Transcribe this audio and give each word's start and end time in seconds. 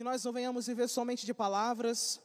que 0.00 0.04
nós 0.04 0.24
não 0.24 0.32
venhamos 0.32 0.66
viver 0.66 0.88
somente 0.88 1.26
de 1.26 1.34
palavras, 1.34 2.18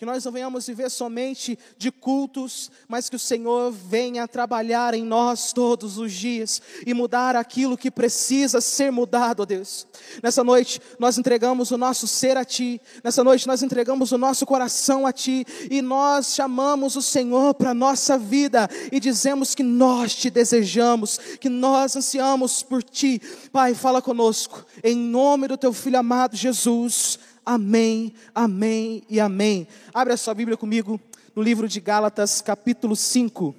que 0.00 0.06
nós 0.06 0.24
não 0.24 0.32
venhamos 0.32 0.66
viver 0.66 0.90
somente 0.90 1.58
de 1.76 1.92
cultos, 1.92 2.70
mas 2.88 3.10
que 3.10 3.16
o 3.16 3.18
Senhor 3.18 3.70
venha 3.70 4.26
trabalhar 4.26 4.94
em 4.94 5.04
nós 5.04 5.52
todos 5.52 5.98
os 5.98 6.10
dias 6.10 6.62
e 6.86 6.94
mudar 6.94 7.36
aquilo 7.36 7.76
que 7.76 7.90
precisa 7.90 8.62
ser 8.62 8.90
mudado, 8.90 9.40
ó 9.42 9.44
Deus. 9.44 9.86
Nessa 10.22 10.42
noite 10.42 10.80
nós 10.98 11.18
entregamos 11.18 11.70
o 11.70 11.76
nosso 11.76 12.08
ser 12.08 12.38
a 12.38 12.46
Ti, 12.46 12.80
nessa 13.04 13.22
noite 13.22 13.46
nós 13.46 13.62
entregamos 13.62 14.10
o 14.10 14.16
nosso 14.16 14.46
coração 14.46 15.06
a 15.06 15.12
Ti 15.12 15.44
e 15.70 15.82
nós 15.82 16.34
chamamos 16.34 16.96
o 16.96 17.02
Senhor 17.02 17.52
para 17.52 17.72
a 17.72 17.74
nossa 17.74 18.16
vida 18.16 18.70
e 18.90 18.98
dizemos 18.98 19.54
que 19.54 19.62
nós 19.62 20.14
te 20.14 20.30
desejamos, 20.30 21.18
que 21.38 21.50
nós 21.50 21.94
ansiamos 21.94 22.62
por 22.62 22.82
Ti. 22.82 23.20
Pai, 23.52 23.74
fala 23.74 24.00
conosco, 24.00 24.64
em 24.82 24.96
nome 24.96 25.46
do 25.46 25.58
Teu 25.58 25.74
Filho 25.74 25.98
amado 25.98 26.38
Jesus. 26.38 27.18
Amém, 27.50 28.14
amém 28.32 29.02
e 29.08 29.18
amém. 29.18 29.66
Abre 29.92 30.12
a 30.12 30.16
sua 30.16 30.32
Bíblia 30.32 30.56
comigo 30.56 31.00
no 31.34 31.42
livro 31.42 31.66
de 31.66 31.80
Gálatas, 31.80 32.40
capítulo 32.40 32.94
5. 32.94 33.52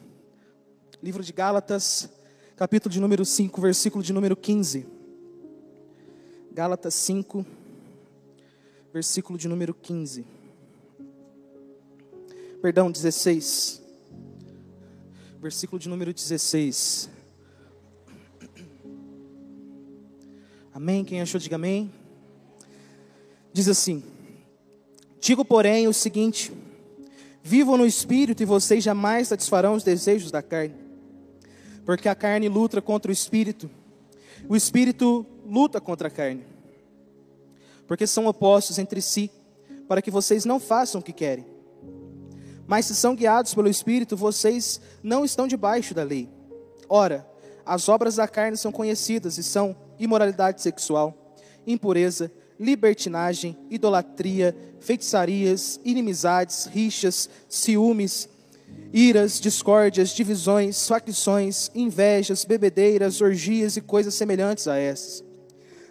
Livro 1.03 1.21
de 1.21 1.33
Gálatas, 1.33 2.09
capítulo 2.55 2.93
de 2.93 3.01
número 3.01 3.25
5, 3.25 3.59
versículo 3.59 4.01
de 4.01 4.13
número 4.13 4.33
15. 4.33 4.87
Gálatas 6.53 6.93
5, 6.93 7.45
versículo 8.93 9.37
de 9.37 9.49
número 9.49 9.73
15. 9.73 10.25
Perdão, 12.61 12.89
16. 12.89 13.81
Versículo 15.41 15.77
de 15.77 15.89
número 15.89 16.13
16. 16.13 17.09
Amém? 20.73 21.03
Quem 21.03 21.19
achou, 21.19 21.41
diga 21.41 21.57
amém. 21.57 21.91
Diz 23.53 23.67
assim: 23.67 24.03
Digo, 25.19 25.45
porém, 25.45 25.87
o 25.87 25.93
seguinte: 25.93 26.51
vivam 27.43 27.77
no 27.77 27.85
espírito 27.85 28.41
e 28.43 28.45
vocês 28.45 28.83
jamais 28.83 29.27
satisfarão 29.27 29.73
os 29.73 29.83
desejos 29.83 30.31
da 30.31 30.41
carne. 30.41 30.75
Porque 31.85 32.07
a 32.07 32.15
carne 32.15 32.47
luta 32.47 32.81
contra 32.81 33.09
o 33.09 33.13
espírito, 33.13 33.69
o 34.47 34.55
espírito 34.55 35.25
luta 35.45 35.81
contra 35.81 36.07
a 36.07 36.11
carne. 36.11 36.45
Porque 37.87 38.07
são 38.07 38.25
opostos 38.27 38.79
entre 38.79 39.01
si, 39.01 39.29
para 39.87 40.01
que 40.01 40.11
vocês 40.11 40.45
não 40.45 40.59
façam 40.59 41.01
o 41.01 41.03
que 41.03 41.11
querem. 41.11 41.45
Mas 42.65 42.85
se 42.85 42.95
são 42.95 43.15
guiados 43.15 43.53
pelo 43.53 43.67
espírito, 43.67 44.15
vocês 44.15 44.79
não 45.03 45.25
estão 45.25 45.47
debaixo 45.47 45.93
da 45.93 46.03
lei. 46.03 46.29
Ora, 46.87 47.27
as 47.65 47.89
obras 47.89 48.15
da 48.15 48.27
carne 48.27 48.55
são 48.55 48.71
conhecidas 48.71 49.37
e 49.37 49.43
são 49.43 49.75
imoralidade 49.99 50.61
sexual, 50.61 51.35
impureza, 51.67 52.31
libertinagem, 52.61 53.57
idolatria, 53.71 54.55
feitiçarias, 54.79 55.79
inimizades, 55.83 56.67
rixas, 56.67 57.27
ciúmes, 57.49 58.29
iras, 58.93 59.39
discórdias, 59.39 60.11
divisões, 60.11 60.87
facções, 60.87 61.71
invejas, 61.73 62.45
bebedeiras, 62.45 63.19
orgias 63.19 63.77
e 63.77 63.81
coisas 63.81 64.13
semelhantes 64.13 64.67
a 64.67 64.77
essas. 64.77 65.23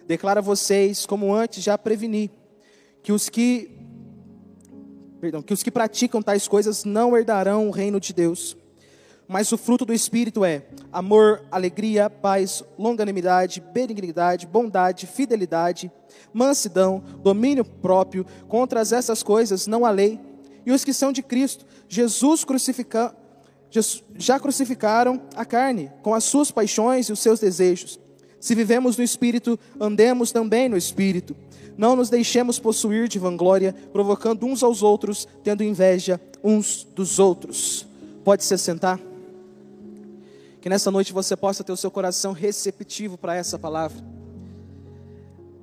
Declara 0.07 0.39
a 0.39 0.43
vocês, 0.43 1.05
como 1.05 1.35
antes 1.35 1.61
já 1.61 1.77
preveni, 1.77 2.31
que 3.03 3.11
os 3.11 3.27
que 3.27 3.77
perdão, 5.19 5.41
que 5.41 5.53
os 5.53 5.61
que 5.61 5.69
praticam 5.69 6.21
tais 6.21 6.47
coisas 6.47 6.83
não 6.83 7.15
herdarão 7.15 7.67
o 7.67 7.71
reino 7.71 7.99
de 7.99 8.13
Deus. 8.13 8.57
Mas 9.31 9.49
o 9.53 9.57
fruto 9.57 9.85
do 9.85 9.93
Espírito 9.93 10.43
é 10.43 10.61
amor, 10.91 11.41
alegria, 11.49 12.09
paz, 12.09 12.61
longanimidade, 12.77 13.63
benignidade, 13.73 14.45
bondade, 14.45 15.07
fidelidade, 15.07 15.89
mansidão, 16.33 17.01
domínio 17.23 17.63
próprio. 17.63 18.25
Contra 18.49 18.81
essas 18.81 19.23
coisas 19.23 19.67
não 19.67 19.85
há 19.85 19.89
lei. 19.89 20.19
E 20.65 20.71
os 20.73 20.83
que 20.83 20.91
são 20.91 21.13
de 21.13 21.23
Cristo, 21.23 21.65
Jesus 21.87 22.43
crucifica, 22.43 23.15
já 24.17 24.37
crucificaram 24.37 25.21
a 25.33 25.45
carne 25.45 25.89
com 26.01 26.13
as 26.13 26.25
suas 26.25 26.51
paixões 26.51 27.07
e 27.07 27.13
os 27.13 27.19
seus 27.19 27.39
desejos. 27.39 27.97
Se 28.37 28.53
vivemos 28.53 28.97
no 28.97 29.03
Espírito, 29.03 29.57
andemos 29.79 30.33
também 30.33 30.67
no 30.67 30.75
Espírito. 30.75 31.37
Não 31.77 31.95
nos 31.95 32.09
deixemos 32.09 32.59
possuir 32.59 33.07
de 33.07 33.17
vanglória, 33.17 33.73
provocando 33.93 34.45
uns 34.45 34.61
aos 34.61 34.83
outros, 34.83 35.25
tendo 35.41 35.63
inveja 35.63 36.19
uns 36.43 36.85
dos 36.93 37.17
outros. 37.17 37.87
Pode 38.25 38.43
se 38.43 38.57
sentar? 38.57 38.99
Que 40.61 40.69
nessa 40.69 40.91
noite 40.91 41.11
você 41.11 41.35
possa 41.35 41.63
ter 41.63 41.71
o 41.71 41.77
seu 41.77 41.89
coração 41.89 42.33
receptivo 42.33 43.17
para 43.17 43.35
essa 43.35 43.57
palavra. 43.57 43.97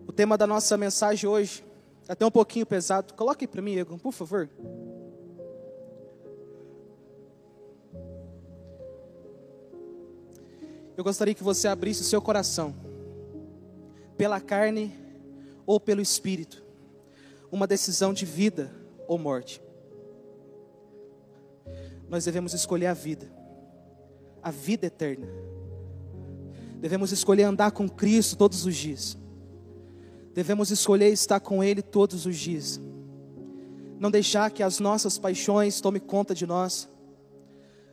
O 0.08 0.12
tema 0.12 0.36
da 0.36 0.44
nossa 0.44 0.76
mensagem 0.76 1.30
hoje 1.30 1.64
é 2.08 2.12
até 2.12 2.26
um 2.26 2.30
pouquinho 2.32 2.66
pesado. 2.66 3.14
Coloque 3.14 3.46
para 3.46 3.62
mim, 3.62 3.76
Egon, 3.76 3.96
por 3.96 4.12
favor. 4.12 4.50
Eu 10.96 11.04
gostaria 11.04 11.32
que 11.32 11.44
você 11.44 11.68
abrisse 11.68 12.00
o 12.00 12.04
seu 12.04 12.20
coração 12.20 12.74
pela 14.16 14.40
carne 14.40 14.92
ou 15.64 15.78
pelo 15.78 16.00
espírito. 16.00 16.60
Uma 17.52 17.68
decisão 17.68 18.12
de 18.12 18.26
vida 18.26 18.68
ou 19.06 19.16
morte. 19.16 19.62
Nós 22.08 22.24
devemos 22.24 22.52
escolher 22.52 22.86
a 22.86 22.94
vida 22.94 23.37
a 24.42 24.50
vida 24.50 24.86
eterna. 24.86 25.26
Devemos 26.80 27.10
escolher 27.10 27.44
andar 27.44 27.72
com 27.72 27.88
Cristo 27.88 28.36
todos 28.36 28.64
os 28.64 28.76
dias. 28.76 29.18
Devemos 30.32 30.70
escolher 30.70 31.08
estar 31.08 31.40
com 31.40 31.62
Ele 31.62 31.82
todos 31.82 32.24
os 32.24 32.36
dias. 32.36 32.80
Não 33.98 34.10
deixar 34.10 34.50
que 34.50 34.62
as 34.62 34.78
nossas 34.78 35.18
paixões 35.18 35.80
tomem 35.80 36.00
conta 36.00 36.34
de 36.34 36.46
nós. 36.46 36.88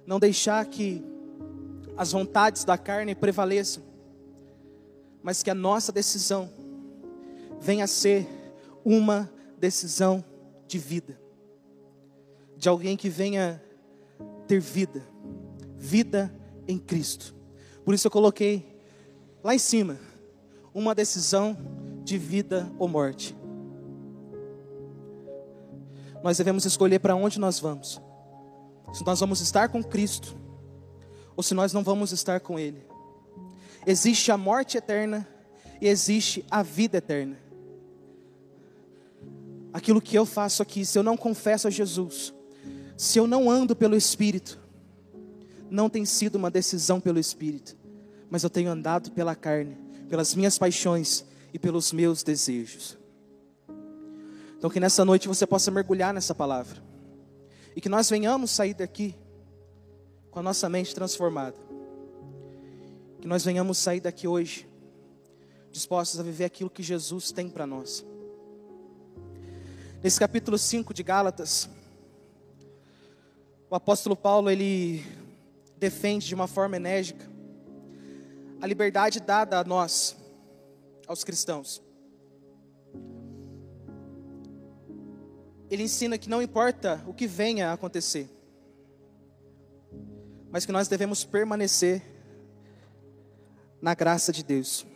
Não 0.05 0.19
deixar 0.19 0.63
que 0.65 1.03
as 1.97 2.11
vontades 2.11 2.63
da 2.63 2.77
carne 2.77 3.15
prevaleçam. 3.15 3.83
Mas 5.23 5.41
que 5.41 5.49
a 5.49 5.55
nossa 5.55 5.91
decisão 5.91 6.49
venha 7.59 7.85
a 7.85 7.87
ser 7.87 8.27
uma 8.83 9.31
decisão 9.57 10.23
de 10.67 10.77
vida. 10.77 11.19
De 12.55 12.69
alguém 12.69 12.95
que 12.95 13.09
venha 13.09 13.59
ter 14.47 14.59
vida 14.59 15.14
vida 15.77 16.33
em 16.67 16.77
Cristo. 16.77 17.35
Por 17.83 17.93
isso 17.93 18.07
eu 18.07 18.11
coloquei 18.11 18.79
lá 19.43 19.53
em 19.53 19.59
cima 19.59 19.99
uma 20.73 20.95
decisão 20.95 21.57
de 22.03 22.17
vida 22.17 22.71
ou 22.77 22.87
morte. 22.87 23.35
Nós 26.23 26.37
devemos 26.37 26.65
escolher 26.65 26.99
para 26.99 27.15
onde 27.15 27.39
nós 27.39 27.59
vamos. 27.59 28.01
Se 28.93 29.05
nós 29.05 29.19
vamos 29.19 29.41
estar 29.41 29.69
com 29.69 29.83
Cristo 29.83 30.35
ou 31.35 31.43
se 31.43 31.53
nós 31.53 31.73
não 31.73 31.83
vamos 31.83 32.11
estar 32.11 32.39
com 32.39 32.57
Ele. 32.57 32.83
Existe 33.85 34.31
a 34.31 34.37
morte 34.37 34.77
eterna 34.77 35.27
e 35.79 35.87
existe 35.87 36.43
a 36.49 36.63
vida 36.63 36.97
eterna. 36.97 37.37
Aquilo 39.71 40.01
que 40.01 40.17
eu 40.17 40.25
faço 40.25 40.63
aqui, 40.63 40.85
se 40.85 40.97
eu 40.97 41.03
não 41.03 41.17
confesso 41.17 41.67
a 41.67 41.71
Jesus, 41.71 42.33
se 42.97 43.19
eu 43.19 43.27
não 43.27 43.49
ando 43.49 43.75
pelo 43.75 43.95
Espírito, 43.95 44.57
não 45.69 45.89
tem 45.89 46.05
sido 46.05 46.35
uma 46.35 46.51
decisão 46.51 46.99
pelo 46.99 47.19
Espírito, 47.19 47.75
mas 48.29 48.43
eu 48.43 48.49
tenho 48.49 48.69
andado 48.69 49.11
pela 49.11 49.35
carne, 49.35 49.77
pelas 50.09 50.35
minhas 50.35 50.57
paixões 50.57 51.25
e 51.53 51.59
pelos 51.59 51.91
meus 51.91 52.23
desejos. 52.23 52.97
Então, 54.57 54.69
que 54.69 54.79
nessa 54.79 55.05
noite 55.05 55.27
você 55.27 55.45
possa 55.45 55.69
mergulhar 55.69 56.13
nessa 56.13 56.33
palavra 56.33 56.83
e 57.75 57.81
que 57.81 57.89
nós 57.89 58.09
venhamos 58.09 58.51
sair 58.51 58.73
daqui 58.73 59.15
com 60.31 60.39
a 60.39 60.43
nossa 60.43 60.67
mente 60.67 60.93
transformada. 60.93 61.55
Que 63.21 63.27
nós 63.27 63.43
venhamos 63.43 63.77
sair 63.77 63.99
daqui 63.99 64.27
hoje 64.27 64.67
dispostos 65.71 66.19
a 66.19 66.23
viver 66.23 66.45
aquilo 66.45 66.69
que 66.69 66.81
Jesus 66.81 67.31
tem 67.31 67.49
para 67.49 67.67
nós. 67.67 68.05
Nesse 70.01 70.19
capítulo 70.19 70.57
5 70.57 70.93
de 70.93 71.03
Gálatas, 71.03 71.69
o 73.69 73.75
apóstolo 73.75 74.15
Paulo 74.15 74.49
ele 74.49 75.05
defende 75.85 76.25
de 76.25 76.33
uma 76.33 76.47
forma 76.47 76.77
enérgica 76.77 77.23
a 78.59 78.65
liberdade 78.65 79.19
dada 79.19 79.59
a 79.59 79.63
nós, 79.63 80.17
aos 81.05 81.23
cristãos. 81.23 81.79
Ele 85.69 85.83
ensina 85.83 86.17
que 86.17 86.27
não 86.27 86.41
importa 86.41 87.03
o 87.05 87.13
que 87.13 87.27
venha 87.27 87.69
a 87.69 87.73
acontecer, 87.73 88.27
mas 90.49 90.65
que 90.65 90.71
nós 90.71 90.87
devemos 90.87 91.23
permanecer 91.23 92.01
na 93.79 93.93
graça 93.93 94.31
de 94.31 94.43
Deus. 94.43 94.87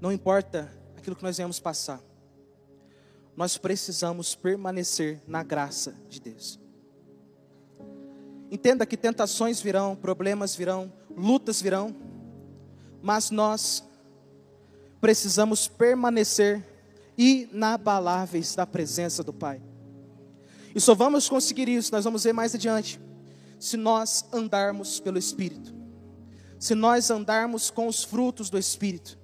Não 0.00 0.12
importa 0.12 0.72
aquilo 0.96 1.16
que 1.16 1.24
nós 1.24 1.36
venhamos 1.36 1.58
passar, 1.58 2.00
nós 3.34 3.58
precisamos 3.58 4.36
permanecer 4.36 5.20
na 5.26 5.42
graça 5.42 5.96
de 6.08 6.20
Deus. 6.20 6.61
Entenda 8.52 8.84
que 8.84 8.98
tentações 8.98 9.62
virão, 9.62 9.96
problemas 9.96 10.54
virão, 10.54 10.92
lutas 11.16 11.62
virão, 11.62 11.96
mas 13.00 13.30
nós 13.30 13.82
precisamos 15.00 15.68
permanecer 15.68 16.62
inabaláveis 17.16 18.54
da 18.54 18.66
presença 18.66 19.24
do 19.24 19.32
Pai. 19.32 19.62
E 20.74 20.78
só 20.82 20.94
vamos 20.94 21.30
conseguir 21.30 21.66
isso, 21.66 21.90
nós 21.92 22.04
vamos 22.04 22.24
ver 22.24 22.34
mais 22.34 22.54
adiante, 22.54 23.00
se 23.58 23.78
nós 23.78 24.26
andarmos 24.30 25.00
pelo 25.00 25.16
Espírito, 25.16 25.74
se 26.58 26.74
nós 26.74 27.10
andarmos 27.10 27.70
com 27.70 27.86
os 27.86 28.04
frutos 28.04 28.50
do 28.50 28.58
Espírito, 28.58 29.18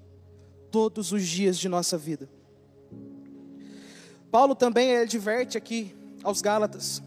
todos 0.71 1.13
os 1.13 1.27
dias 1.27 1.59
de 1.59 1.69
nossa 1.69 1.99
vida. 1.99 2.31
Paulo 4.31 4.55
também 4.55 4.97
adverte 4.97 5.59
aqui 5.59 5.95
aos 6.25 6.41
Gálatas 6.41 7.03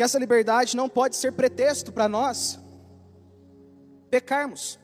que 0.00 0.04
essa 0.04 0.18
liberdade 0.18 0.78
não 0.78 0.88
pode 0.88 1.14
ser 1.14 1.30
pretexto 1.30 1.92
para 1.92 2.08
nós 2.08 2.58
pecarmos. 4.08 4.78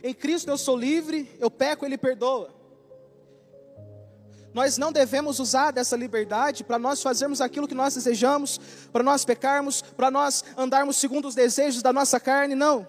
Em 0.00 0.14
Cristo 0.14 0.48
eu 0.48 0.56
sou 0.56 0.76
livre, 0.76 1.28
eu 1.40 1.50
peco, 1.50 1.84
Ele 1.84 1.98
perdoa. 1.98 2.54
Nós 4.54 4.78
não 4.78 4.92
devemos 4.92 5.40
usar 5.40 5.72
dessa 5.72 5.96
liberdade 5.96 6.62
para 6.62 6.78
nós 6.78 7.02
fazermos 7.02 7.40
aquilo 7.40 7.66
que 7.66 7.74
nós 7.74 7.96
desejamos, 7.96 8.60
para 8.92 9.02
nós 9.02 9.24
pecarmos, 9.24 9.82
para 9.82 10.08
nós 10.08 10.44
andarmos 10.56 10.94
segundo 10.96 11.26
os 11.26 11.34
desejos 11.34 11.82
da 11.82 11.92
nossa 11.92 12.20
carne, 12.20 12.54
não. 12.54 12.86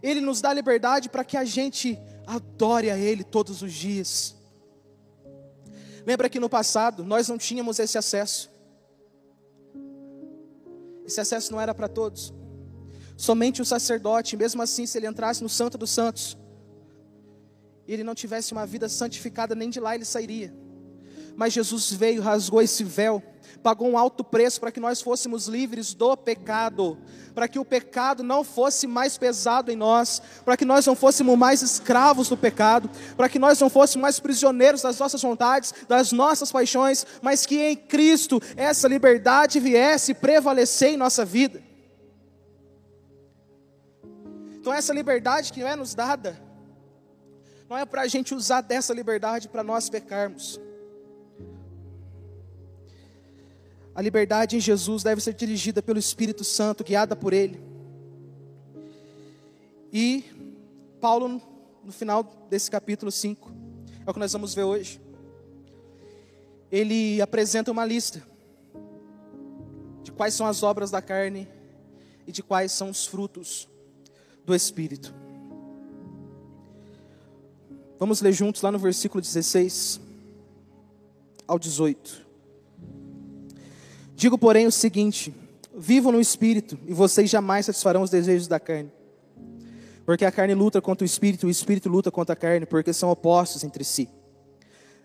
Ele 0.00 0.20
nos 0.20 0.40
dá 0.40 0.52
liberdade 0.52 1.08
para 1.08 1.24
que 1.24 1.36
a 1.36 1.44
gente 1.44 1.98
adore 2.24 2.88
a 2.88 2.96
Ele 2.96 3.24
todos 3.24 3.62
os 3.62 3.72
dias. 3.72 4.37
Lembra 6.06 6.28
que 6.28 6.40
no 6.40 6.48
passado 6.48 7.04
nós 7.04 7.28
não 7.28 7.38
tínhamos 7.38 7.78
esse 7.78 7.98
acesso. 7.98 8.50
Esse 11.06 11.20
acesso 11.20 11.52
não 11.52 11.60
era 11.60 11.74
para 11.74 11.88
todos. 11.88 12.34
Somente 13.16 13.60
o 13.60 13.64
sacerdote, 13.64 14.36
mesmo 14.36 14.62
assim, 14.62 14.86
se 14.86 14.96
ele 14.98 15.06
entrasse 15.06 15.42
no 15.42 15.48
Santo 15.48 15.76
dos 15.76 15.90
Santos, 15.90 16.36
e 17.86 17.92
ele 17.92 18.04
não 18.04 18.14
tivesse 18.14 18.52
uma 18.52 18.66
vida 18.66 18.88
santificada, 18.88 19.54
nem 19.54 19.70
de 19.70 19.80
lá 19.80 19.94
ele 19.94 20.04
sairia. 20.04 20.54
Mas 21.34 21.52
Jesus 21.54 21.90
veio, 21.90 22.20
rasgou 22.20 22.60
esse 22.60 22.84
véu, 22.84 23.22
pagou 23.62 23.88
um 23.88 23.98
alto 23.98 24.22
preço 24.24 24.60
para 24.60 24.72
que 24.72 24.80
nós 24.80 25.00
fôssemos 25.00 25.46
livres 25.46 25.94
do 25.94 26.16
pecado, 26.16 26.98
para 27.34 27.48
que 27.48 27.58
o 27.58 27.64
pecado 27.64 28.22
não 28.22 28.42
fosse 28.42 28.86
mais 28.86 29.18
pesado 29.18 29.70
em 29.70 29.76
nós, 29.76 30.22
para 30.44 30.56
que 30.56 30.64
nós 30.64 30.86
não 30.86 30.94
fôssemos 30.94 31.36
mais 31.36 31.62
escravos 31.62 32.28
do 32.28 32.36
pecado, 32.36 32.90
para 33.16 33.28
que 33.28 33.38
nós 33.38 33.60
não 33.60 33.68
fôssemos 33.68 34.02
mais 34.02 34.20
prisioneiros 34.20 34.82
das 34.82 34.98
nossas 34.98 35.22
vontades, 35.22 35.74
das 35.88 36.12
nossas 36.12 36.50
paixões, 36.50 37.06
mas 37.22 37.46
que 37.46 37.60
em 37.60 37.76
Cristo 37.76 38.40
essa 38.56 38.88
liberdade 38.88 39.60
viesse 39.60 40.14
prevalecer 40.14 40.90
em 40.90 40.96
nossa 40.96 41.24
vida. 41.24 41.62
Então, 44.60 44.72
essa 44.72 44.92
liberdade 44.92 45.52
que 45.52 45.62
é 45.62 45.74
nos 45.74 45.94
dada, 45.94 46.38
não 47.68 47.76
é 47.76 47.84
para 47.84 48.02
a 48.02 48.06
gente 48.06 48.34
usar 48.34 48.60
dessa 48.60 48.94
liberdade 48.94 49.48
para 49.48 49.62
nós 49.62 49.88
pecarmos. 49.88 50.60
A 53.98 54.00
liberdade 54.00 54.56
em 54.56 54.60
Jesus 54.60 55.02
deve 55.02 55.20
ser 55.20 55.34
dirigida 55.34 55.82
pelo 55.82 55.98
Espírito 55.98 56.44
Santo, 56.44 56.84
guiada 56.84 57.16
por 57.16 57.32
Ele. 57.32 57.60
E 59.92 60.22
Paulo, 61.00 61.42
no 61.82 61.90
final 61.90 62.22
desse 62.48 62.70
capítulo 62.70 63.10
5, 63.10 63.50
é 64.06 64.08
o 64.08 64.14
que 64.14 64.20
nós 64.20 64.32
vamos 64.32 64.54
ver 64.54 64.62
hoje. 64.62 65.00
Ele 66.70 67.20
apresenta 67.20 67.72
uma 67.72 67.84
lista 67.84 68.22
de 70.04 70.12
quais 70.12 70.32
são 70.32 70.46
as 70.46 70.62
obras 70.62 70.92
da 70.92 71.02
carne 71.02 71.48
e 72.24 72.30
de 72.30 72.40
quais 72.40 72.70
são 72.70 72.90
os 72.90 73.04
frutos 73.04 73.68
do 74.46 74.54
Espírito. 74.54 75.12
Vamos 77.98 78.20
ler 78.20 78.32
juntos 78.32 78.62
lá 78.62 78.70
no 78.70 78.78
versículo 78.78 79.20
16 79.20 80.00
ao 81.48 81.58
18. 81.58 82.27
Digo, 84.18 84.36
porém, 84.36 84.66
o 84.66 84.72
seguinte: 84.72 85.32
vivam 85.72 86.10
no 86.10 86.20
espírito, 86.20 86.76
e 86.86 86.92
vocês 86.92 87.30
jamais 87.30 87.66
satisfarão 87.66 88.02
os 88.02 88.10
desejos 88.10 88.48
da 88.48 88.58
carne. 88.58 88.90
Porque 90.04 90.24
a 90.24 90.32
carne 90.32 90.54
luta 90.54 90.82
contra 90.82 91.04
o 91.04 91.06
espírito, 91.06 91.46
e 91.46 91.48
o 91.48 91.50
espírito 91.50 91.88
luta 91.88 92.10
contra 92.10 92.32
a 92.32 92.36
carne, 92.36 92.66
porque 92.66 92.92
são 92.92 93.10
opostos 93.10 93.62
entre 93.62 93.84
si. 93.84 94.08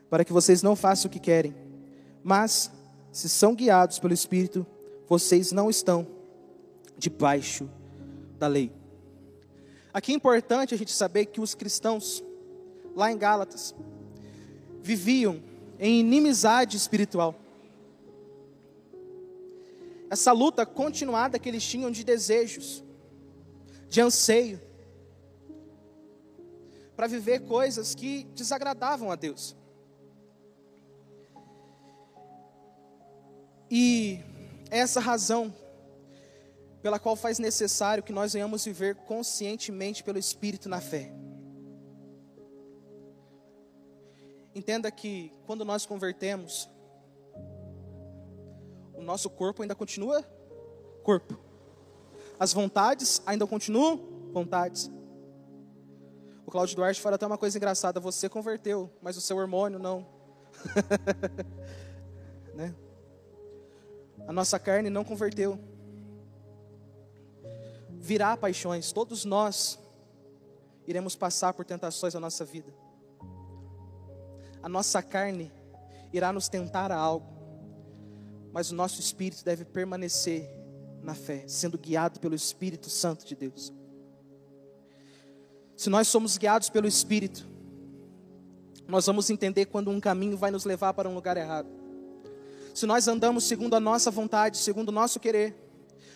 Para 0.09 0.25
que 0.25 0.33
vocês 0.33 0.63
não 0.63 0.75
façam 0.75 1.07
o 1.07 1.11
que 1.11 1.19
querem. 1.19 1.53
Mas, 2.23 2.71
se 3.11 3.29
são 3.29 3.53
guiados 3.53 3.99
pelo 3.99 4.13
espírito, 4.13 4.65
vocês 5.07 5.51
não 5.51 5.69
estão 5.69 6.07
debaixo 6.97 7.69
da 8.39 8.47
lei. 8.47 8.71
Aqui 9.93 10.11
é 10.11 10.15
importante 10.15 10.73
a 10.73 10.77
gente 10.77 10.91
saber 10.91 11.27
que 11.27 11.39
os 11.39 11.53
cristãos 11.53 12.23
lá 12.95 13.11
em 13.11 13.17
Gálatas, 13.17 13.75
viviam 14.81 15.41
em 15.79 15.99
inimizade 15.99 16.77
espiritual. 16.77 17.35
Essa 20.13 20.31
luta 20.31 20.63
continuada 20.63 21.39
que 21.39 21.49
eles 21.49 21.65
tinham 21.65 21.89
de 21.89 22.03
desejos, 22.03 22.83
de 23.89 23.99
anseio, 23.99 24.61
para 26.95 27.07
viver 27.07 27.39
coisas 27.47 27.95
que 27.95 28.25
desagradavam 28.35 29.09
a 29.11 29.15
Deus. 29.15 29.57
E 33.71 34.19
essa 34.69 34.99
razão 34.99 35.51
pela 36.83 36.99
qual 36.99 37.15
faz 37.15 37.39
necessário 37.39 38.03
que 38.03 38.13
nós 38.13 38.33
venhamos 38.33 38.63
viver 38.63 38.93
conscientemente 39.07 40.03
pelo 40.03 40.19
Espírito 40.19 40.69
na 40.69 40.79
fé. 40.79 41.11
Entenda 44.53 44.91
que 44.91 45.33
quando 45.47 45.65
nós 45.65 45.87
convertemos, 45.87 46.69
o 49.03 49.05
nosso 49.05 49.29
corpo 49.29 49.61
ainda 49.61 49.75
continua 49.75 50.23
corpo. 51.03 51.37
As 52.39 52.53
vontades 52.53 53.21
ainda 53.25 53.45
continuam 53.45 53.97
vontades. 54.31 54.91
O 56.45 56.51
Cláudio 56.51 56.75
Duarte 56.75 57.01
fala 57.01 57.15
até 57.15 57.25
uma 57.25 57.37
coisa 57.37 57.57
engraçada: 57.57 57.99
você 57.99 58.27
converteu, 58.27 58.89
mas 59.01 59.17
o 59.17 59.21
seu 59.21 59.37
hormônio 59.37 59.77
não. 59.79 60.07
né? 62.53 62.73
A 64.27 64.33
nossa 64.33 64.57
carne 64.57 64.89
não 64.89 65.03
converteu. 65.03 65.59
Virá 67.89 68.35
paixões, 68.35 68.91
todos 68.91 69.23
nós 69.23 69.79
iremos 70.87 71.15
passar 71.15 71.53
por 71.53 71.63
tentações 71.63 72.13
na 72.13 72.19
nossa 72.19 72.43
vida 72.43 72.73
a 74.63 74.69
nossa 74.69 75.03
carne 75.03 75.51
irá 76.13 76.31
nos 76.31 76.47
tentar 76.47 76.89
a 76.89 76.95
algo, 76.95 77.27
mas 78.53 78.71
o 78.71 78.75
nosso 78.75 79.01
espírito 79.01 79.43
deve 79.43 79.65
permanecer 79.65 80.49
na 81.01 81.13
fé, 81.13 81.43
sendo 81.47 81.77
guiado 81.77 82.19
pelo 82.19 82.35
Espírito 82.35 82.89
Santo 82.89 83.25
de 83.25 83.35
Deus. 83.35 83.73
Se 85.75 85.89
nós 85.89 86.07
somos 86.07 86.37
guiados 86.37 86.69
pelo 86.69 86.87
Espírito, 86.87 87.45
nós 88.87 89.05
vamos 89.05 89.29
entender 89.29 89.65
quando 89.65 89.89
um 89.89 89.99
caminho 89.99 90.37
vai 90.37 90.51
nos 90.51 90.63
levar 90.63 90.93
para 90.93 91.09
um 91.09 91.15
lugar 91.15 91.35
errado. 91.35 91.67
Se 92.73 92.85
nós 92.85 93.07
andamos 93.07 93.43
segundo 93.43 93.75
a 93.75 93.79
nossa 93.79 94.09
vontade, 94.09 94.57
segundo 94.57 94.89
o 94.89 94.93
nosso 94.93 95.19
querer, 95.19 95.55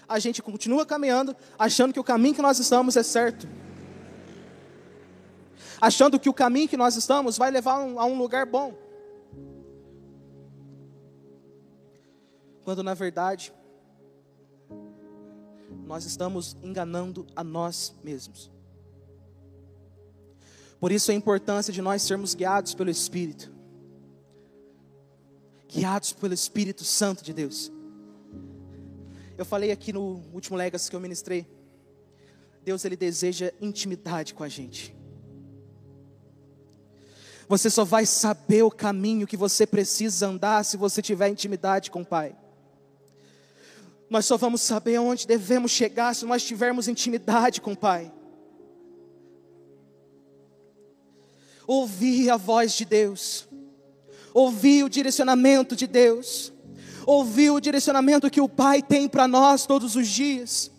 a 0.07 0.19
gente 0.19 0.41
continua 0.41 0.85
caminhando 0.85 1.35
achando 1.59 1.91
que 1.91 1.99
o 1.99 2.03
caminho 2.03 2.35
que 2.35 2.41
nós 2.41 2.59
estamos 2.59 2.95
é 2.95 3.03
certo 3.03 3.45
achando 5.79 6.19
que 6.19 6.29
o 6.29 6.33
caminho 6.33 6.67
que 6.67 6.77
nós 6.77 6.95
estamos 6.95 7.37
vai 7.37 7.51
levar 7.51 7.75
a 7.75 8.05
um 8.05 8.17
lugar 8.17 8.45
bom. 8.45 8.73
Quando 12.67 12.83
na 12.83 12.93
verdade, 12.93 13.53
nós 15.85 16.03
estamos 16.03 16.57
enganando 16.61 17.25
a 17.33 17.41
nós 17.41 17.95
mesmos. 18.03 18.51
Por 20.77 20.91
isso 20.91 21.09
a 21.09 21.13
importância 21.13 21.71
de 21.71 21.81
nós 21.81 22.01
sermos 22.01 22.35
guiados 22.35 22.75
pelo 22.75 22.89
Espírito, 22.89 23.49
guiados 25.69 26.11
pelo 26.11 26.33
Espírito 26.33 26.83
Santo 26.83 27.23
de 27.23 27.31
Deus. 27.31 27.71
Eu 29.37 29.45
falei 29.45 29.71
aqui 29.71 29.93
no 29.93 30.21
último 30.33 30.57
Legacy 30.57 30.89
que 30.89 30.95
eu 30.97 30.99
ministrei. 30.99 31.47
Deus 32.65 32.83
ele 32.83 32.97
deseja 32.97 33.53
intimidade 33.61 34.33
com 34.33 34.43
a 34.43 34.49
gente. 34.49 34.93
Você 37.47 37.69
só 37.69 37.85
vai 37.85 38.05
saber 38.05 38.63
o 38.63 38.69
caminho 38.69 39.25
que 39.25 39.37
você 39.37 39.65
precisa 39.65 40.27
andar 40.27 40.65
se 40.65 40.75
você 40.75 41.01
tiver 41.01 41.29
intimidade 41.29 41.89
com 41.89 42.01
o 42.01 42.05
Pai. 42.05 42.35
Nós 44.09 44.25
só 44.25 44.37
vamos 44.37 44.61
saber 44.61 44.99
onde 44.99 45.27
devemos 45.27 45.71
chegar 45.71 46.15
se 46.15 46.25
nós 46.25 46.43
tivermos 46.43 46.87
intimidade 46.87 47.59
com 47.61 47.73
o 47.73 47.77
Pai. 47.77 48.11
Ouvir 51.65 52.29
a 52.29 52.37
voz 52.37 52.73
de 52.73 52.85
Deus, 52.85 53.47
ouvir 54.33 54.83
o 54.83 54.89
direcionamento 54.89 55.75
de 55.75 55.85
Deus, 55.85 56.53
ouvir 57.05 57.49
o 57.49 57.59
direcionamento 57.59 58.29
que 58.29 58.39
o 58.39 58.47
Pai 58.47 58.81
tem 58.81 59.09
para 59.09 59.27
nós 59.27 59.65
todos 59.65 59.95
os 59.95 60.07
dias 60.07 60.71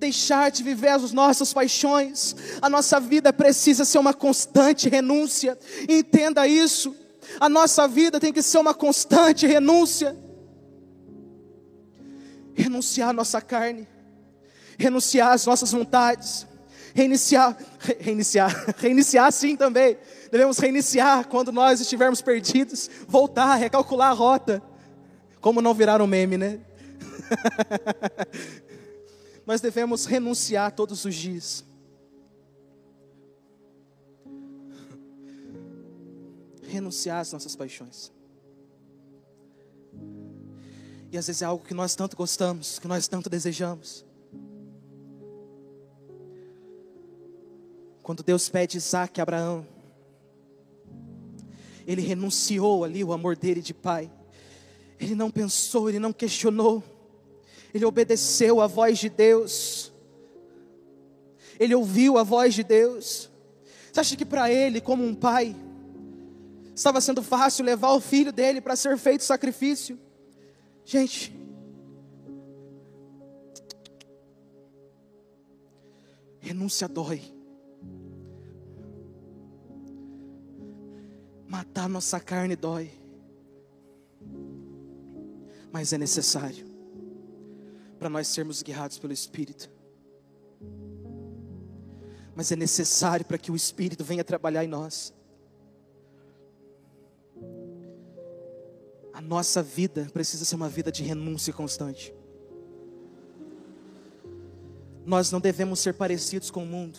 deixar 0.00 0.50
de 0.50 0.62
viver 0.62 0.88
as 0.88 1.12
nossas 1.12 1.52
paixões. 1.52 2.34
A 2.62 2.70
nossa 2.70 2.98
vida 2.98 3.32
precisa 3.32 3.84
ser 3.84 3.98
uma 3.98 4.14
constante 4.14 4.88
renúncia. 4.88 5.58
Entenda 5.86 6.48
isso. 6.48 6.96
A 7.38 7.48
nossa 7.48 7.86
vida 7.86 8.18
tem 8.18 8.32
que 8.32 8.42
ser 8.42 8.58
uma 8.58 8.72
constante 8.72 9.46
renúncia. 9.46 10.16
Renunciar 12.60 13.08
à 13.08 13.12
nossa 13.12 13.40
carne, 13.40 13.88
renunciar 14.78 15.32
às 15.32 15.46
nossas 15.46 15.72
vontades, 15.72 16.46
reiniciar, 16.94 17.56
reiniciar, 17.98 18.52
reiniciar 18.76 19.32
sim 19.32 19.56
também. 19.56 19.96
Devemos 20.30 20.58
reiniciar 20.58 21.26
quando 21.26 21.50
nós 21.50 21.80
estivermos 21.80 22.20
perdidos, 22.20 22.90
voltar, 23.08 23.54
recalcular 23.56 24.10
a 24.10 24.14
rota. 24.14 24.62
Como 25.40 25.62
não 25.62 25.72
virar 25.72 26.02
um 26.02 26.06
meme, 26.06 26.36
né? 26.36 26.60
nós 29.46 29.62
devemos 29.62 30.04
renunciar 30.04 30.70
todos 30.72 31.04
os 31.06 31.14
dias. 31.14 31.64
Renunciar 36.68 37.20
às 37.20 37.32
nossas 37.32 37.56
paixões. 37.56 38.12
E 41.12 41.18
às 41.18 41.26
vezes 41.26 41.42
é 41.42 41.44
algo 41.44 41.64
que 41.64 41.74
nós 41.74 41.94
tanto 41.94 42.16
gostamos, 42.16 42.78
que 42.78 42.86
nós 42.86 43.08
tanto 43.08 43.28
desejamos. 43.28 44.04
Quando 48.02 48.22
Deus 48.22 48.48
pede 48.48 48.76
Isaac 48.76 49.20
a 49.20 49.22
Abraão, 49.22 49.66
ele 51.86 52.02
renunciou 52.02 52.84
ali 52.84 53.02
o 53.02 53.12
amor 53.12 53.36
dele 53.36 53.60
de 53.60 53.74
pai. 53.74 54.10
Ele 54.98 55.14
não 55.14 55.30
pensou, 55.30 55.88
ele 55.88 55.98
não 55.98 56.12
questionou. 56.12 56.82
Ele 57.74 57.84
obedeceu 57.84 58.60
a 58.60 58.66
voz 58.66 58.98
de 58.98 59.08
Deus. 59.08 59.92
Ele 61.58 61.74
ouviu 61.74 62.18
a 62.18 62.22
voz 62.22 62.54
de 62.54 62.62
Deus. 62.62 63.28
Você 63.92 64.00
acha 64.00 64.16
que 64.16 64.24
para 64.24 64.50
ele, 64.50 64.80
como 64.80 65.04
um 65.04 65.14
pai, 65.14 65.56
estava 66.74 67.00
sendo 67.00 67.22
fácil 67.22 67.64
levar 67.64 67.90
o 67.92 68.00
filho 68.00 68.32
dele 68.32 68.60
para 68.60 68.76
ser 68.76 68.96
feito 68.96 69.24
sacrifício? 69.24 69.98
Gente, 70.90 71.32
renúncia 76.40 76.88
dói. 76.88 77.22
Matar 81.46 81.88
nossa 81.88 82.18
carne 82.18 82.56
dói, 82.56 82.90
mas 85.70 85.92
é 85.92 85.98
necessário 85.98 86.66
para 87.96 88.10
nós 88.10 88.26
sermos 88.26 88.60
guiados 88.60 88.98
pelo 88.98 89.12
Espírito. 89.12 89.70
Mas 92.34 92.50
é 92.50 92.56
necessário 92.56 93.24
para 93.24 93.38
que 93.38 93.52
o 93.52 93.54
Espírito 93.54 94.02
venha 94.02 94.24
trabalhar 94.24 94.64
em 94.64 94.68
nós. 94.68 95.14
A 99.12 99.20
nossa 99.20 99.62
vida 99.62 100.08
precisa 100.12 100.44
ser 100.44 100.54
uma 100.54 100.68
vida 100.68 100.90
de 100.92 101.02
renúncia 101.02 101.52
constante. 101.52 102.14
Nós 105.04 105.32
não 105.32 105.40
devemos 105.40 105.80
ser 105.80 105.94
parecidos 105.94 106.50
com 106.50 106.62
o 106.62 106.66
mundo. 106.66 106.98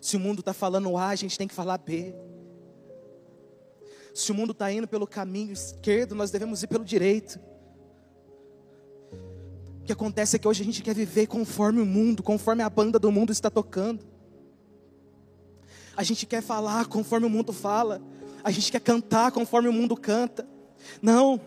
Se 0.00 0.16
o 0.16 0.20
mundo 0.20 0.40
está 0.40 0.52
falando 0.52 0.96
A, 0.96 1.08
a 1.08 1.14
gente 1.14 1.38
tem 1.38 1.48
que 1.48 1.54
falar 1.54 1.78
B. 1.78 2.14
Se 4.14 4.30
o 4.30 4.34
mundo 4.34 4.52
está 4.52 4.70
indo 4.70 4.86
pelo 4.86 5.06
caminho 5.06 5.52
esquerdo, 5.52 6.14
nós 6.14 6.30
devemos 6.30 6.62
ir 6.62 6.66
pelo 6.66 6.84
direito. 6.84 7.40
O 9.80 9.84
que 9.84 9.92
acontece 9.92 10.36
é 10.36 10.38
que 10.38 10.46
hoje 10.46 10.62
a 10.62 10.64
gente 10.64 10.82
quer 10.82 10.94
viver 10.94 11.26
conforme 11.26 11.80
o 11.80 11.86
mundo, 11.86 12.22
conforme 12.22 12.62
a 12.62 12.70
banda 12.70 12.98
do 12.98 13.10
mundo 13.10 13.32
está 13.32 13.50
tocando. 13.50 14.04
A 15.96 16.02
gente 16.02 16.26
quer 16.26 16.42
falar 16.42 16.86
conforme 16.86 17.26
o 17.26 17.30
mundo 17.30 17.52
fala. 17.52 18.00
A 18.44 18.50
gente 18.50 18.72
quer 18.72 18.80
cantar 18.80 19.32
conforme 19.32 19.68
o 19.68 19.72
mundo 19.72 19.96
canta. 19.96 20.46
Não, 21.00 21.40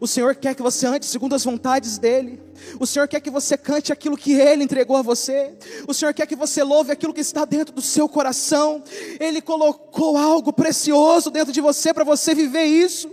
o 0.00 0.06
Senhor 0.06 0.34
quer 0.34 0.54
que 0.54 0.62
você 0.62 0.86
ande 0.86 1.06
segundo 1.06 1.34
as 1.34 1.44
vontades 1.44 1.98
dEle. 1.98 2.40
O 2.78 2.86
Senhor 2.86 3.06
quer 3.06 3.20
que 3.20 3.30
você 3.30 3.56
cante 3.56 3.92
aquilo 3.92 4.16
que 4.16 4.32
Ele 4.32 4.64
entregou 4.64 4.96
a 4.96 5.02
você. 5.02 5.54
O 5.86 5.94
Senhor 5.94 6.12
quer 6.14 6.26
que 6.26 6.36
você 6.36 6.62
louve 6.62 6.92
aquilo 6.92 7.12
que 7.12 7.20
está 7.20 7.44
dentro 7.44 7.74
do 7.74 7.82
seu 7.82 8.08
coração. 8.08 8.82
Ele 9.20 9.40
colocou 9.40 10.16
algo 10.16 10.52
precioso 10.52 11.30
dentro 11.30 11.52
de 11.52 11.60
você 11.60 11.92
para 11.92 12.04
você 12.04 12.34
viver 12.34 12.64
isso. 12.64 13.10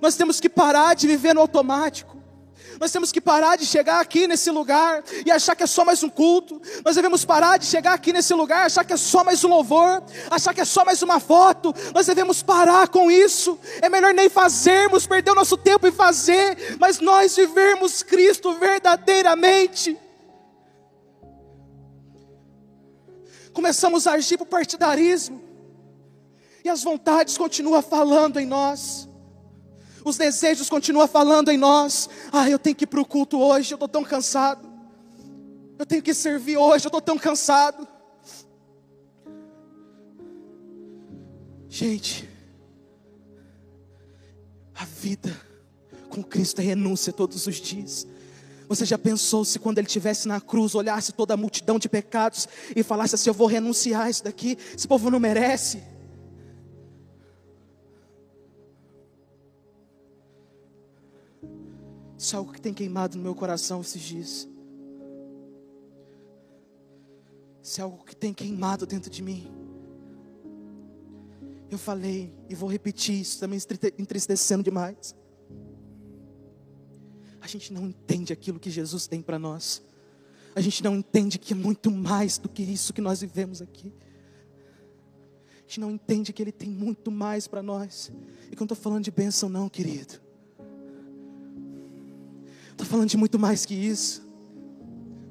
Nós 0.00 0.16
temos 0.16 0.40
que 0.40 0.48
parar 0.48 0.94
de 0.94 1.06
viver 1.06 1.34
no 1.34 1.40
automático. 1.40 2.15
Nós 2.78 2.92
temos 2.92 3.10
que 3.10 3.20
parar 3.20 3.56
de 3.56 3.64
chegar 3.64 4.00
aqui 4.00 4.26
nesse 4.26 4.50
lugar 4.50 5.02
e 5.24 5.30
achar 5.30 5.54
que 5.54 5.62
é 5.62 5.66
só 5.66 5.84
mais 5.84 6.02
um 6.02 6.08
culto. 6.08 6.60
Nós 6.84 6.96
devemos 6.96 7.24
parar 7.24 7.58
de 7.58 7.66
chegar 7.66 7.94
aqui 7.94 8.12
nesse 8.12 8.34
lugar 8.34 8.62
e 8.62 8.66
achar 8.66 8.84
que 8.84 8.92
é 8.92 8.96
só 8.96 9.24
mais 9.24 9.42
um 9.44 9.48
louvor, 9.48 10.02
achar 10.30 10.52
que 10.52 10.60
é 10.60 10.64
só 10.64 10.84
mais 10.84 11.02
uma 11.02 11.18
foto. 11.18 11.74
Nós 11.94 12.06
devemos 12.06 12.42
parar 12.42 12.88
com 12.88 13.10
isso. 13.10 13.58
É 13.80 13.88
melhor 13.88 14.12
nem 14.12 14.28
fazermos, 14.28 15.06
perder 15.06 15.30
o 15.30 15.34
nosso 15.34 15.56
tempo 15.56 15.86
em 15.86 15.92
fazer, 15.92 16.76
mas 16.78 17.00
nós 17.00 17.36
vivermos 17.36 18.02
Cristo 18.02 18.52
verdadeiramente. 18.54 19.96
Começamos 23.52 24.06
a 24.06 24.12
agir 24.12 24.36
por 24.36 24.46
partidarismo. 24.46 25.42
E 26.62 26.68
as 26.68 26.82
vontades 26.82 27.38
continuam 27.38 27.80
falando 27.80 28.38
em 28.38 28.44
nós 28.44 29.05
os 30.08 30.16
desejos 30.16 30.70
continuam 30.70 31.08
falando 31.08 31.50
em 31.50 31.58
nós. 31.58 32.08
Ah, 32.32 32.48
eu 32.48 32.60
tenho 32.60 32.76
que 32.76 32.84
ir 32.84 32.86
para 32.86 33.00
o 33.00 33.04
culto 33.04 33.40
hoje, 33.40 33.72
eu 33.72 33.76
estou 33.76 33.88
tão 33.88 34.04
cansado. 34.04 34.66
Eu 35.76 35.84
tenho 35.84 36.00
que 36.00 36.14
servir 36.14 36.56
hoje, 36.56 36.86
eu 36.86 36.88
estou 36.88 37.00
tão 37.00 37.18
cansado. 37.18 37.86
Gente, 41.68 42.28
a 44.76 44.84
vida 44.84 45.36
com 46.08 46.22
Cristo 46.22 46.60
é 46.60 46.64
renúncia 46.64 47.12
todos 47.12 47.44
os 47.48 47.56
dias. 47.56 48.06
Você 48.68 48.84
já 48.84 48.96
pensou 48.96 49.44
se 49.44 49.58
quando 49.58 49.78
ele 49.78 49.88
estivesse 49.88 50.28
na 50.28 50.40
cruz, 50.40 50.76
olhasse 50.76 51.12
toda 51.12 51.34
a 51.34 51.36
multidão 51.36 51.80
de 51.80 51.88
pecados 51.88 52.48
e 52.76 52.82
falasse 52.84 53.16
assim: 53.16 53.28
Eu 53.28 53.34
vou 53.34 53.48
renunciar 53.48 54.08
isso 54.08 54.22
daqui, 54.22 54.56
esse 54.72 54.86
povo 54.86 55.10
não 55.10 55.18
merece. 55.18 55.95
Isso 62.26 62.34
é 62.34 62.38
algo 62.38 62.52
que 62.52 62.60
tem 62.60 62.74
queimado 62.74 63.16
no 63.16 63.22
meu 63.22 63.36
coração 63.36 63.82
esses 63.82 64.02
dias. 64.02 64.48
Isso 67.62 67.80
é 67.80 67.84
algo 67.84 68.04
que 68.04 68.16
tem 68.16 68.34
queimado 68.34 68.84
dentro 68.84 69.08
de 69.08 69.22
mim. 69.22 69.48
Eu 71.70 71.78
falei 71.78 72.34
e 72.48 72.54
vou 72.56 72.68
repetir 72.68 73.20
isso, 73.20 73.38
também 73.38 73.60
entristecendo 73.96 74.64
demais. 74.64 75.14
A 77.40 77.46
gente 77.46 77.72
não 77.72 77.86
entende 77.86 78.32
aquilo 78.32 78.58
que 78.58 78.70
Jesus 78.70 79.06
tem 79.06 79.22
para 79.22 79.38
nós. 79.38 79.80
A 80.52 80.60
gente 80.60 80.82
não 80.82 80.96
entende 80.96 81.38
que 81.38 81.52
é 81.52 81.56
muito 81.56 81.92
mais 81.92 82.38
do 82.38 82.48
que 82.48 82.64
isso 82.64 82.92
que 82.92 83.00
nós 83.00 83.20
vivemos 83.20 83.62
aqui. 83.62 83.94
A 85.58 85.60
gente 85.60 85.78
não 85.78 85.92
entende 85.92 86.32
que 86.32 86.42
Ele 86.42 86.50
tem 86.50 86.70
muito 86.70 87.08
mais 87.08 87.46
para 87.46 87.62
nós. 87.62 88.10
E 88.50 88.56
quando 88.56 88.72
estou 88.72 88.82
falando 88.82 89.04
de 89.04 89.12
bênção, 89.12 89.48
não, 89.48 89.68
querido. 89.68 90.25
Estou 92.76 92.86
falando 92.86 93.08
de 93.08 93.16
muito 93.16 93.38
mais 93.38 93.64
que 93.64 93.74
isso. 93.74 94.22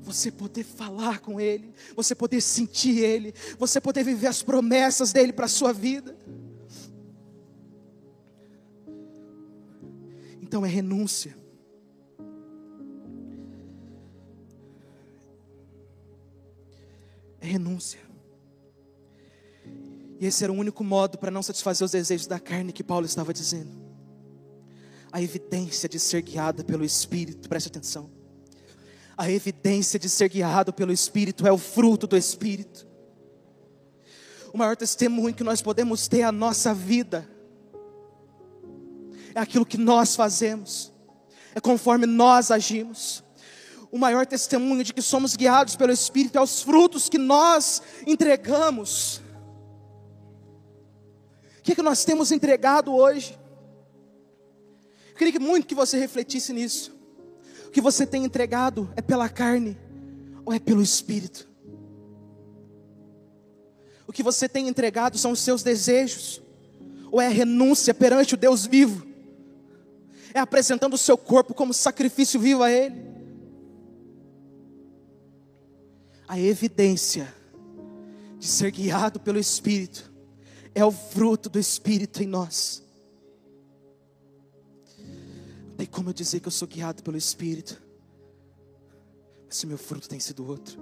Você 0.02 0.32
poder 0.32 0.64
falar 0.64 1.20
com 1.20 1.40
Ele, 1.40 1.72
você 1.96 2.16
poder 2.16 2.42
sentir 2.42 3.04
Ele, 3.04 3.36
você 3.60 3.80
poder 3.80 4.04
viver 4.04 4.26
as 4.26 4.42
promessas 4.42 5.14
dEle 5.14 5.32
para 5.32 5.46
a 5.46 5.48
sua 5.48 5.72
vida. 5.72 6.18
Então 10.42 10.66
é 10.66 10.70
renúncia. 10.70 11.38
É 17.40 17.46
renúncia. 17.46 18.00
E 20.20 20.26
esse 20.26 20.44
era 20.44 20.52
o 20.52 20.56
único 20.56 20.84
modo 20.84 21.20
para 21.20 21.30
não 21.30 21.44
satisfazer 21.44 21.86
os 21.86 21.92
desejos 21.92 22.26
da 22.26 22.40
carne 22.40 22.74
que 22.74 22.84
Paulo 22.84 23.06
estava 23.06 23.32
dizendo 23.32 23.85
a 25.16 25.22
evidência 25.22 25.88
de 25.88 25.98
ser 25.98 26.22
guiado 26.22 26.66
pelo 26.66 26.84
Espírito, 26.84 27.48
preste 27.48 27.68
atenção. 27.68 28.12
A 29.16 29.32
evidência 29.32 29.98
de 29.98 30.10
ser 30.10 30.28
guiado 30.28 30.74
pelo 30.74 30.92
Espírito 30.92 31.48
é 31.48 31.52
o 31.54 31.58
fruto 31.58 32.06
do 32.06 32.18
Espírito. 32.18 32.86
O 34.54 34.58
maior 34.58 34.76
testemunho 34.76 35.34
que 35.34 35.42
nós 35.42 35.62
podemos 35.62 36.10
ter 36.10 36.20
é 36.20 36.24
a 36.24 36.34
nossa 36.34 36.74
vida, 36.74 37.26
é 39.34 39.40
aquilo 39.40 39.66
que 39.66 39.78
nós 39.78 40.18
fazemos, 40.18 40.92
é 41.56 41.62
conforme 41.62 42.06
nós 42.06 42.52
agimos. 42.52 43.24
O 43.90 43.98
maior 43.98 44.26
testemunho 44.26 44.84
de 44.84 44.94
que 44.94 45.02
somos 45.02 45.38
guiados 45.38 45.78
pelo 45.78 45.94
Espírito 45.94 46.38
é 46.38 46.42
os 46.42 46.62
frutos 46.62 47.08
que 47.08 47.18
nós 47.18 47.82
entregamos. 48.06 49.22
O 51.58 51.64
que, 51.64 51.72
é 51.72 51.76
que 51.76 51.82
nós 51.82 52.04
temos 52.04 52.34
entregado 52.34 52.94
hoje? 52.94 53.45
Eu 55.16 55.18
queria 55.18 55.40
muito 55.40 55.66
que 55.66 55.74
você 55.74 55.98
refletisse 55.98 56.52
nisso. 56.52 56.94
O 57.68 57.70
que 57.72 57.80
você 57.80 58.06
tem 58.06 58.26
entregado 58.26 58.92
é 58.98 59.02
pela 59.02 59.30
carne 59.30 59.78
ou 60.44 60.52
é 60.52 60.60
pelo 60.60 60.82
espírito? 60.82 61.48
O 64.06 64.12
que 64.12 64.22
você 64.22 64.50
tem 64.50 64.68
entregado 64.68 65.18
são 65.18 65.32
os 65.32 65.40
seus 65.40 65.64
desejos 65.64 66.42
ou 67.10 67.22
é 67.22 67.30
renúncia 67.30 67.94
perante 67.94 68.34
o 68.34 68.38
Deus 68.38 68.66
vivo? 68.66 69.08
É 70.34 70.40
apresentando 70.40 70.96
o 70.96 70.98
seu 70.98 71.18
corpo 71.18 71.54
como 71.54 71.74
sacrifício 71.74 72.38
vivo 72.38 72.62
a 72.62 72.70
Ele? 72.70 73.02
A 76.28 76.38
evidência 76.38 77.34
de 78.38 78.48
ser 78.48 78.70
guiado 78.70 79.18
pelo 79.18 79.40
Espírito 79.40 80.12
é 80.74 80.84
o 80.84 80.92
fruto 80.92 81.50
do 81.50 81.58
Espírito 81.58 82.22
em 82.22 82.28
nós. 82.28 82.85
Tem 85.78 85.86
como 85.86 86.10
eu 86.10 86.14
dizer 86.14 86.40
que 86.40 86.48
eu 86.48 86.52
sou 86.52 86.68
guiado 86.68 87.04
pelo 87.04 87.18
Espírito, 87.18 87.82
mas 89.46 89.58
se 89.58 89.68
meu 89.68 89.78
fruto 89.78 90.08
tem 90.08 90.20
sido 90.20 90.48
outro. 90.48 90.80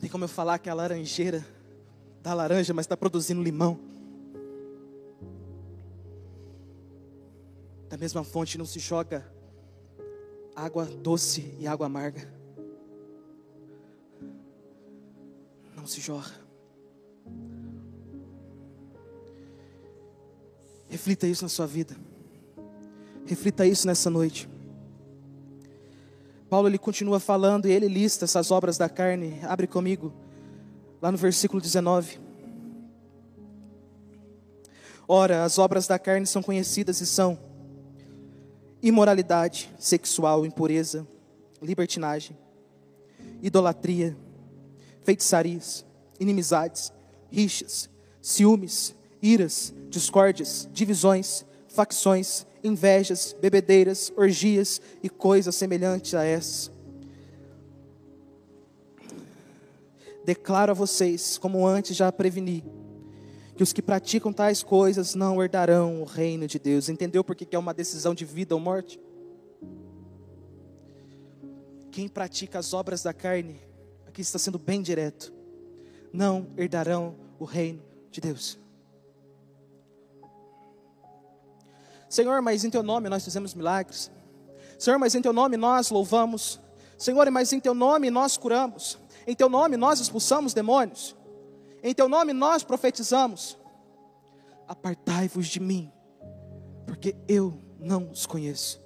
Tem 0.00 0.08
como 0.08 0.24
eu 0.24 0.28
falar 0.28 0.58
que 0.58 0.68
a 0.68 0.74
laranjeira 0.74 1.46
dá 2.22 2.34
laranja, 2.34 2.72
mas 2.72 2.84
está 2.84 2.96
produzindo 2.96 3.42
limão. 3.42 3.78
Da 7.88 7.96
mesma 7.96 8.24
fonte 8.24 8.58
não 8.58 8.66
se 8.66 8.78
joga 8.78 9.24
água 10.56 10.86
doce 10.86 11.54
e 11.58 11.66
água 11.66 11.86
amarga. 11.86 12.32
Não 15.76 15.86
se 15.86 16.00
jorra. 16.00 16.34
Reflita 20.88 21.26
isso 21.26 21.44
na 21.44 21.48
sua 21.48 21.66
vida. 21.66 21.96
Reflita 23.26 23.66
isso 23.66 23.86
nessa 23.86 24.10
noite. 24.10 24.48
Paulo 26.48 26.68
ele 26.68 26.78
continua 26.78 27.18
falando 27.18 27.66
e 27.66 27.72
ele 27.72 27.88
lista 27.88 28.24
essas 28.24 28.50
obras 28.50 28.76
da 28.78 28.88
carne. 28.88 29.40
Abre 29.42 29.66
comigo 29.66 30.12
lá 31.00 31.10
no 31.10 31.18
versículo 31.18 31.60
19. 31.60 32.20
Ora, 35.06 35.44
as 35.44 35.58
obras 35.58 35.86
da 35.86 35.98
carne 35.98 36.26
são 36.26 36.42
conhecidas 36.42 37.00
e 37.00 37.06
são 37.06 37.38
imoralidade 38.82 39.70
sexual, 39.78 40.46
impureza, 40.46 41.06
libertinagem, 41.60 42.36
idolatria, 43.42 44.16
feitiçarias, 45.02 45.84
inimizades, 46.20 46.92
rixas, 47.30 47.90
ciúmes, 48.20 48.94
iras, 49.20 49.74
discórdias, 49.88 50.68
divisões, 50.72 51.44
facções, 51.68 52.46
invejas, 52.64 53.36
bebedeiras, 53.40 54.10
orgias 54.16 54.80
e 55.02 55.10
coisas 55.10 55.54
semelhantes 55.54 56.14
a 56.14 56.24
essas. 56.24 56.72
Declaro 60.24 60.72
a 60.72 60.74
vocês, 60.74 61.36
como 61.36 61.66
antes 61.66 61.94
já 61.94 62.10
preveni, 62.10 62.64
que 63.54 63.62
os 63.62 63.72
que 63.72 63.82
praticam 63.82 64.32
tais 64.32 64.62
coisas 64.62 65.14
não 65.14 65.42
herdarão 65.42 66.00
o 66.00 66.04
reino 66.04 66.46
de 66.46 66.58
Deus. 66.58 66.88
Entendeu 66.88 67.22
por 67.22 67.36
que 67.36 67.54
é 67.54 67.58
uma 67.58 67.74
decisão 67.74 68.14
de 68.14 68.24
vida 68.24 68.54
ou 68.54 68.60
morte? 68.60 68.98
Quem 71.90 72.08
pratica 72.08 72.58
as 72.58 72.72
obras 72.72 73.02
da 73.02 73.12
carne, 73.12 73.60
aqui 74.06 74.22
está 74.22 74.38
sendo 74.38 74.58
bem 74.58 74.82
direto, 74.82 75.32
não 76.12 76.48
herdarão 76.56 77.14
o 77.38 77.44
reino 77.44 77.82
de 78.10 78.20
Deus. 78.20 78.63
Senhor, 82.14 82.40
mas 82.40 82.64
em 82.64 82.70
teu 82.70 82.84
nome 82.84 83.08
nós 83.08 83.24
fizemos 83.24 83.54
milagres. 83.54 84.08
Senhor, 84.78 84.98
mas 85.00 85.16
em 85.16 85.20
teu 85.20 85.32
nome 85.32 85.56
nós 85.56 85.90
louvamos. 85.90 86.60
Senhor, 86.96 87.28
mas 87.28 87.52
em 87.52 87.58
teu 87.58 87.74
nome 87.74 88.08
nós 88.08 88.36
curamos. 88.36 88.96
Em 89.26 89.34
teu 89.34 89.48
nome 89.48 89.76
nós 89.76 89.98
expulsamos 89.98 90.54
demônios. 90.54 91.16
Em 91.82 91.92
teu 91.92 92.08
nome 92.08 92.32
nós 92.32 92.62
profetizamos. 92.62 93.58
Apartai-vos 94.68 95.48
de 95.48 95.58
mim, 95.58 95.90
porque 96.86 97.16
eu 97.26 97.60
não 97.80 98.08
os 98.12 98.26
conheço. 98.26 98.80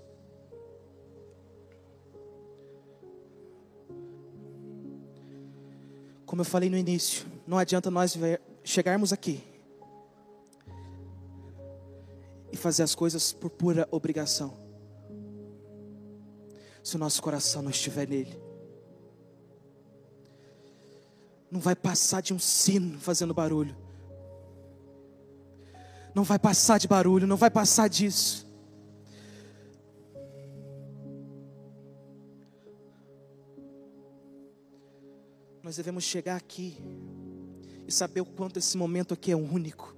Como 6.25 6.41
eu 6.41 6.47
falei 6.47 6.71
no 6.71 6.79
início, 6.79 7.27
não 7.47 7.59
adianta 7.59 7.91
nós 7.91 8.17
chegarmos 8.65 9.13
aqui 9.13 9.48
fazer 12.59 12.83
as 12.83 12.95
coisas 12.95 13.33
por 13.33 13.51
pura 13.51 13.89
obrigação. 13.91 14.57
Se 16.83 16.97
o 16.97 16.99
nosso 16.99 17.23
coração 17.23 17.63
não 17.63 17.71
estiver 17.71 18.09
nele, 18.09 18.41
não 21.51 21.61
vai 21.61 21.75
passar 21.75 22.21
de 22.21 22.35
um 22.35 22.39
sino 22.39 22.99
fazendo 22.99 23.33
barulho. 23.33 23.77
Não 26.15 26.25
vai 26.25 26.39
passar 26.39 26.79
de 26.79 26.89
barulho, 26.89 27.27
não 27.27 27.37
vai 27.37 27.51
passar 27.51 27.89
disso. 27.89 28.47
Nós 35.63 35.77
devemos 35.77 36.05
chegar 36.05 36.37
aqui 36.37 36.79
e 37.87 37.93
saber 37.93 38.23
o 38.23 38.25
quanto 38.25 38.59
esse 38.59 38.77
momento 38.77 39.13
aqui 39.13 39.31
é 39.31 39.37
único. 39.37 39.98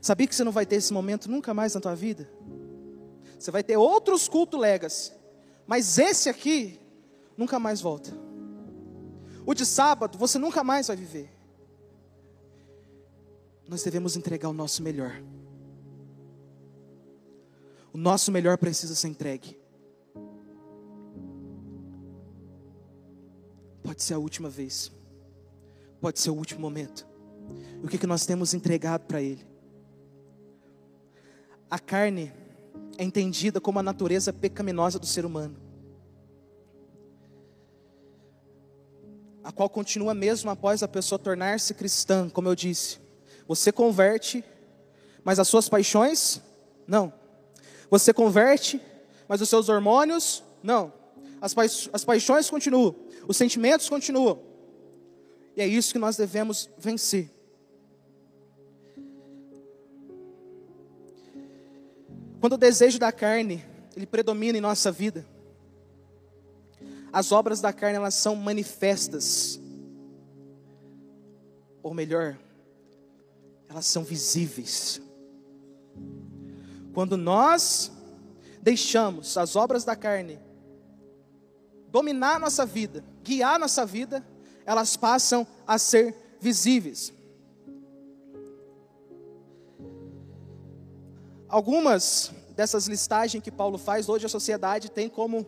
Sabia 0.00 0.26
que 0.26 0.34
você 0.34 0.44
não 0.44 0.52
vai 0.52 0.66
ter 0.66 0.76
esse 0.76 0.92
momento 0.92 1.30
nunca 1.30 1.52
mais 1.52 1.74
na 1.74 1.80
tua 1.80 1.94
vida? 1.94 2.28
Você 3.38 3.50
vai 3.50 3.62
ter 3.62 3.76
outros 3.76 4.28
cultos 4.28 4.58
legas, 4.58 5.12
mas 5.66 5.98
esse 5.98 6.28
aqui 6.28 6.80
nunca 7.36 7.58
mais 7.58 7.80
volta. 7.80 8.10
O 9.44 9.54
de 9.54 9.64
sábado 9.64 10.18
você 10.18 10.38
nunca 10.38 10.64
mais 10.64 10.88
vai 10.88 10.96
viver. 10.96 11.30
Nós 13.68 13.82
devemos 13.82 14.16
entregar 14.16 14.48
o 14.48 14.52
nosso 14.52 14.82
melhor. 14.82 15.22
O 17.92 17.98
nosso 17.98 18.30
melhor 18.30 18.58
precisa 18.58 18.94
ser 18.94 19.08
entregue. 19.08 19.58
Pode 23.82 24.02
ser 24.02 24.14
a 24.14 24.18
última 24.18 24.48
vez, 24.48 24.90
pode 26.00 26.18
ser 26.18 26.30
o 26.30 26.34
último 26.34 26.60
momento. 26.60 27.06
E 27.80 27.86
o 27.86 27.88
que, 27.88 27.96
que 27.96 28.06
nós 28.06 28.26
temos 28.26 28.52
entregado 28.52 29.06
para 29.06 29.22
Ele? 29.22 29.46
A 31.70 31.78
carne 31.78 32.32
é 32.96 33.04
entendida 33.04 33.60
como 33.60 33.78
a 33.78 33.82
natureza 33.82 34.32
pecaminosa 34.32 34.98
do 34.98 35.06
ser 35.06 35.24
humano, 35.24 35.56
a 39.42 39.52
qual 39.52 39.68
continua 39.68 40.14
mesmo 40.14 40.50
após 40.50 40.82
a 40.82 40.88
pessoa 40.88 41.18
tornar-se 41.18 41.74
cristã, 41.74 42.28
como 42.28 42.48
eu 42.48 42.54
disse. 42.54 42.98
Você 43.46 43.70
converte, 43.70 44.44
mas 45.22 45.38
as 45.38 45.48
suas 45.48 45.68
paixões, 45.68 46.40
não. 46.86 47.12
Você 47.90 48.12
converte, 48.12 48.80
mas 49.28 49.40
os 49.40 49.48
seus 49.48 49.68
hormônios, 49.68 50.42
não. 50.62 50.92
As, 51.40 51.52
pa 51.52 51.62
as 51.64 52.04
paixões 52.04 52.48
continuam, 52.48 52.94
os 53.28 53.36
sentimentos 53.36 53.88
continuam. 53.88 54.40
E 55.56 55.60
é 55.60 55.66
isso 55.66 55.92
que 55.92 55.98
nós 55.98 56.16
devemos 56.16 56.68
vencer. 56.78 57.35
Quando 62.40 62.54
o 62.54 62.58
desejo 62.58 62.98
da 62.98 63.10
carne, 63.10 63.64
ele 63.96 64.06
predomina 64.06 64.58
em 64.58 64.60
nossa 64.60 64.92
vida, 64.92 65.26
as 67.12 67.32
obras 67.32 67.60
da 67.60 67.72
carne 67.72 67.96
elas 67.96 68.14
são 68.14 68.36
manifestas. 68.36 69.58
Ou 71.82 71.94
melhor, 71.94 72.36
elas 73.68 73.86
são 73.86 74.04
visíveis. 74.04 75.00
Quando 76.92 77.16
nós 77.16 77.90
deixamos 78.60 79.36
as 79.36 79.56
obras 79.56 79.84
da 79.84 79.94
carne 79.94 80.38
dominar 81.88 82.38
nossa 82.38 82.66
vida, 82.66 83.04
guiar 83.22 83.58
nossa 83.58 83.86
vida, 83.86 84.22
elas 84.66 84.96
passam 84.96 85.46
a 85.66 85.78
ser 85.78 86.14
visíveis. 86.40 87.12
Algumas 91.48 92.32
dessas 92.56 92.88
listagens 92.88 93.42
que 93.42 93.50
Paulo 93.50 93.78
faz, 93.78 94.08
hoje 94.08 94.26
a 94.26 94.28
sociedade 94.28 94.90
tem 94.90 95.08
como 95.08 95.46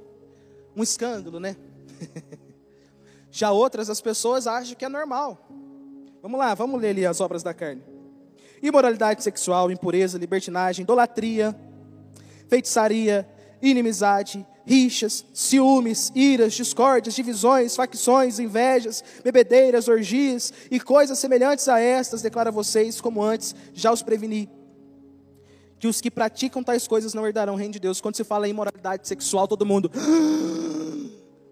um 0.77 0.83
escândalo, 0.83 1.41
né? 1.41 1.57
Já 3.31 3.51
outras, 3.51 3.91
as 3.91 4.01
pessoas 4.01 4.47
acham 4.47 4.77
que 4.77 4.85
é 4.85 4.89
normal. 4.89 5.49
Vamos 6.23 6.39
lá, 6.39 6.55
vamos 6.55 6.81
ler 6.81 6.91
ali 6.91 7.07
as 7.07 7.21
obras 7.21 7.43
da 7.43 7.53
carne: 7.53 7.83
imoralidade 8.63 9.23
sexual, 9.23 9.71
impureza, 9.71 10.19
libertinagem, 10.19 10.85
idolatria, 10.85 11.59
feitiçaria, 12.49 13.29
inimizade, 13.61 14.47
rixas, 14.65 15.25
ciúmes, 15.35 16.13
iras, 16.15 16.55
discórdias, 16.55 17.15
divisões, 17.15 17.75
facções, 17.75 18.39
invejas, 18.39 19.03
bebedeiras, 19.25 19.89
orgias 19.89 20.53
e 20.71 20.79
coisas 20.79 21.19
semelhantes 21.19 21.69
a 21.69 21.81
estas, 21.81 22.23
declara 22.23 22.53
vocês, 22.53 23.01
como 23.01 23.23
antes 23.23 23.55
já 23.75 23.93
os 23.93 24.03
preveni 24.03 24.58
que 25.79 25.87
os 25.87 26.01
que 26.01 26.11
praticam 26.11 26.63
tais 26.63 26.89
coisas 26.89 27.15
não 27.15 27.27
herdarão 27.27 27.55
o 27.55 27.57
reino 27.57 27.73
de 27.73 27.81
Deus. 27.81 28.01
Quando 28.01 28.17
se 28.17 28.25
fala 28.25 28.47
em 28.47 28.51
imoralidade 28.51 29.07
sexual, 29.07 29.47
todo 29.47 29.65
mundo. 29.65 29.91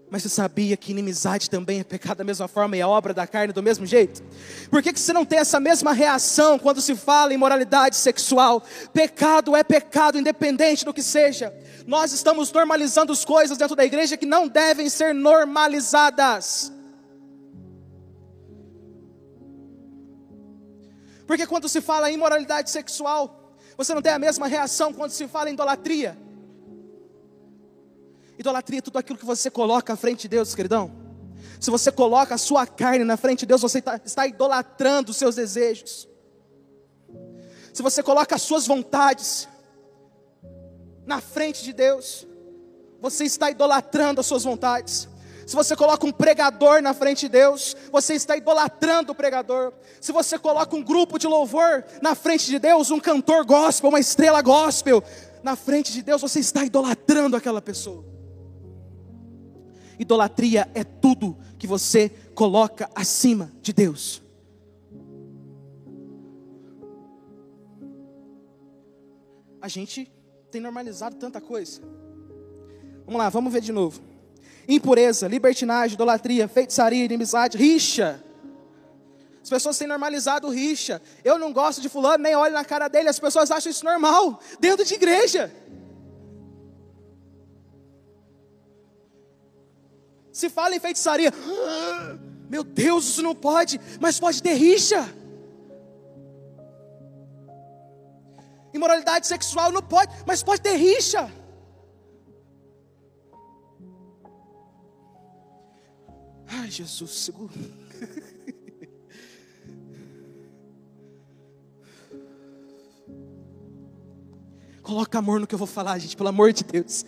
Mas 0.09 0.23
você 0.23 0.29
sabia 0.29 0.77
que 0.77 0.93
inimizade 0.93 1.51
também 1.51 1.81
é 1.81 1.85
pecado 1.85 2.19
da 2.19 2.25
mesma 2.25 2.47
forma 2.47 2.77
e 2.77 2.81
é 2.81 2.87
obra 2.87 3.13
da 3.13 3.27
carne 3.27 3.53
do 3.53 3.63
mesmo 3.63 3.85
jeito? 3.85 4.23
Por 4.71 4.83
que, 4.83 4.93
que 4.93 5.01
você 5.01 5.13
não 5.13 5.25
tem 5.25 5.41
essa 5.41 5.59
mesma 5.59 5.93
reação 5.93 6.59
quando 6.59 6.81
se 6.81 6.95
fala 6.95 7.35
em 7.35 7.37
moralidade 7.37 7.97
sexual? 7.97 8.63
Pecado 8.93 9.57
é 9.57 9.65
pecado, 9.65 10.19
independente 10.19 10.85
do 10.85 10.95
que 10.95 11.03
seja. 11.03 11.53
Nós 11.87 12.13
estamos 12.13 12.53
normalizando 12.53 13.13
as 13.13 13.25
coisas 13.25 13.59
dentro 13.59 13.75
da 13.75 13.85
igreja 13.85 14.17
que 14.17 14.27
não 14.27 14.47
devem 14.47 14.89
ser 14.89 15.13
normalizadas. 15.13 16.73
Porque 21.27 21.47
quando 21.47 21.69
se 21.69 21.81
fala 21.81 22.09
em 22.11 22.15
imoralidade 22.15 22.71
sexual, 22.71 23.46
você 23.77 23.95
não 23.95 24.01
tem 24.03 24.13
a 24.13 24.19
mesma 24.19 24.47
reação 24.47 24.93
quando 24.93 25.11
se 25.11 25.29
fala 25.29 25.51
em 25.51 25.53
idolatria. 25.53 26.17
Idolatria 28.39 28.79
é 28.79 28.83
tudo 28.83 28.99
aquilo 28.99 29.19
que 29.19 29.25
você 29.25 29.51
coloca 29.51 29.93
à 29.93 29.97
frente 29.97 30.23
de 30.23 30.29
Deus, 30.29 30.55
queridão. 30.55 30.91
Se 31.61 31.71
você 31.71 31.91
coloca 31.91 32.35
a 32.35 32.39
sua 32.39 32.67
carne 32.67 33.05
na 33.05 33.17
frente 33.17 33.41
de 33.41 33.47
Deus, 33.47 33.63
você 33.63 33.79
está, 33.79 34.01
está 34.05 34.27
idolatrando 34.27 35.11
os 35.11 35.17
seus 35.17 35.37
desejos. 35.37 36.09
Se 37.73 37.83
você 37.83 38.03
coloca 38.03 38.35
as 38.35 38.43
suas 38.43 38.67
vontades 38.67 39.49
na 41.05 41.21
frente 41.21 41.63
de 41.63 41.73
Deus, 41.73 42.27
você 43.01 43.25
está 43.25 43.51
idolatrando 43.51 44.21
as 44.21 44.27
suas 44.27 44.45
vontades. 44.45 45.09
Se 45.47 45.55
você 45.55 45.77
coloca 45.77 46.05
um 46.05 46.11
pregador 46.11 46.83
na 46.83 46.93
frente 46.93 47.21
de 47.21 47.29
Deus, 47.29 47.77
você 47.93 48.15
está 48.15 48.37
idolatrando 48.37 49.13
o 49.13 49.15
pregador. 49.15 49.73
Se 50.01 50.11
você 50.11 50.37
coloca 50.37 50.75
um 50.75 50.83
grupo 50.83 51.21
de 51.21 51.29
louvor 51.29 51.85
na 52.03 52.17
frente 52.17 52.47
de 52.47 52.59
Deus, 52.59 52.91
um 52.91 52.99
cantor 52.99 53.45
gospel, 53.45 53.91
uma 53.91 54.01
estrela 54.01 54.43
gospel, 54.43 55.05
na 55.45 55.55
frente 55.55 55.93
de 55.93 56.03
Deus, 56.03 56.21
você 56.21 56.41
está 56.41 56.65
idolatrando 56.65 57.37
aquela 57.37 57.63
pessoa. 57.63 58.05
Idolatria 59.97 60.69
é 60.75 60.83
tudo 60.83 61.39
que 61.57 61.67
você 61.67 62.09
coloca 62.35 62.91
acima 62.93 63.53
de 63.63 63.73
Deus. 63.73 64.21
A 69.61 69.69
gente 69.69 70.11
tem 70.51 70.61
normalizado 70.61 71.15
tanta 71.15 71.41
coisa. 71.41 71.81
Vamos 73.05 73.19
lá, 73.19 73.29
vamos 73.29 73.53
ver 73.53 73.61
de 73.61 73.71
novo. 73.71 74.16
Impureza, 74.69 75.29
libertinagem, 75.29 75.95
idolatria, 75.95 76.49
feitiçaria, 76.49 77.05
inimizade, 77.05 77.57
rixa. 77.57 78.23
As 79.43 79.49
pessoas 79.49 79.79
têm 79.79 79.87
normalizado 79.87 80.49
rixa. 80.49 81.01
Eu 81.25 81.39
não 81.39 81.53
gosto 81.53 81.81
de 81.81 81.89
fulano, 81.89 82.25
nem 82.25 82.35
olho 82.35 82.53
na 82.53 82.65
cara 82.65 82.89
dele. 82.89 83.09
As 83.09 83.21
pessoas 83.21 83.49
acham 83.51 83.71
isso 83.71 83.85
normal, 83.85 84.41
dentro 84.59 84.85
de 84.85 84.95
igreja. 84.95 85.53
Se 90.33 90.51
fala 90.51 90.75
em 90.75 90.81
feitiçaria, 90.81 91.33
ah, 91.33 92.19
meu 92.51 92.65
Deus, 92.65 93.07
isso 93.07 93.23
não 93.23 93.35
pode, 93.35 93.81
mas 94.01 94.19
pode 94.19 94.43
ter 94.43 94.55
rixa. 94.55 95.09
Imoralidade 98.75 99.27
sexual 99.27 99.73
não 99.73 99.81
pode, 99.83 100.13
mas 100.27 100.43
pode 100.43 100.61
ter 100.61 100.77
rixa. 100.77 101.33
Ai, 106.67 106.73
Jesus, 106.73 107.13
segura. 107.13 107.53
Coloca 114.83 115.17
amor 115.17 115.39
no 115.39 115.47
que 115.47 115.55
eu 115.55 115.59
vou 115.59 115.69
falar, 115.69 115.97
gente, 116.01 116.17
pelo 116.17 116.29
amor 116.29 116.53
de 116.53 116.65
Deus. 116.65 117.07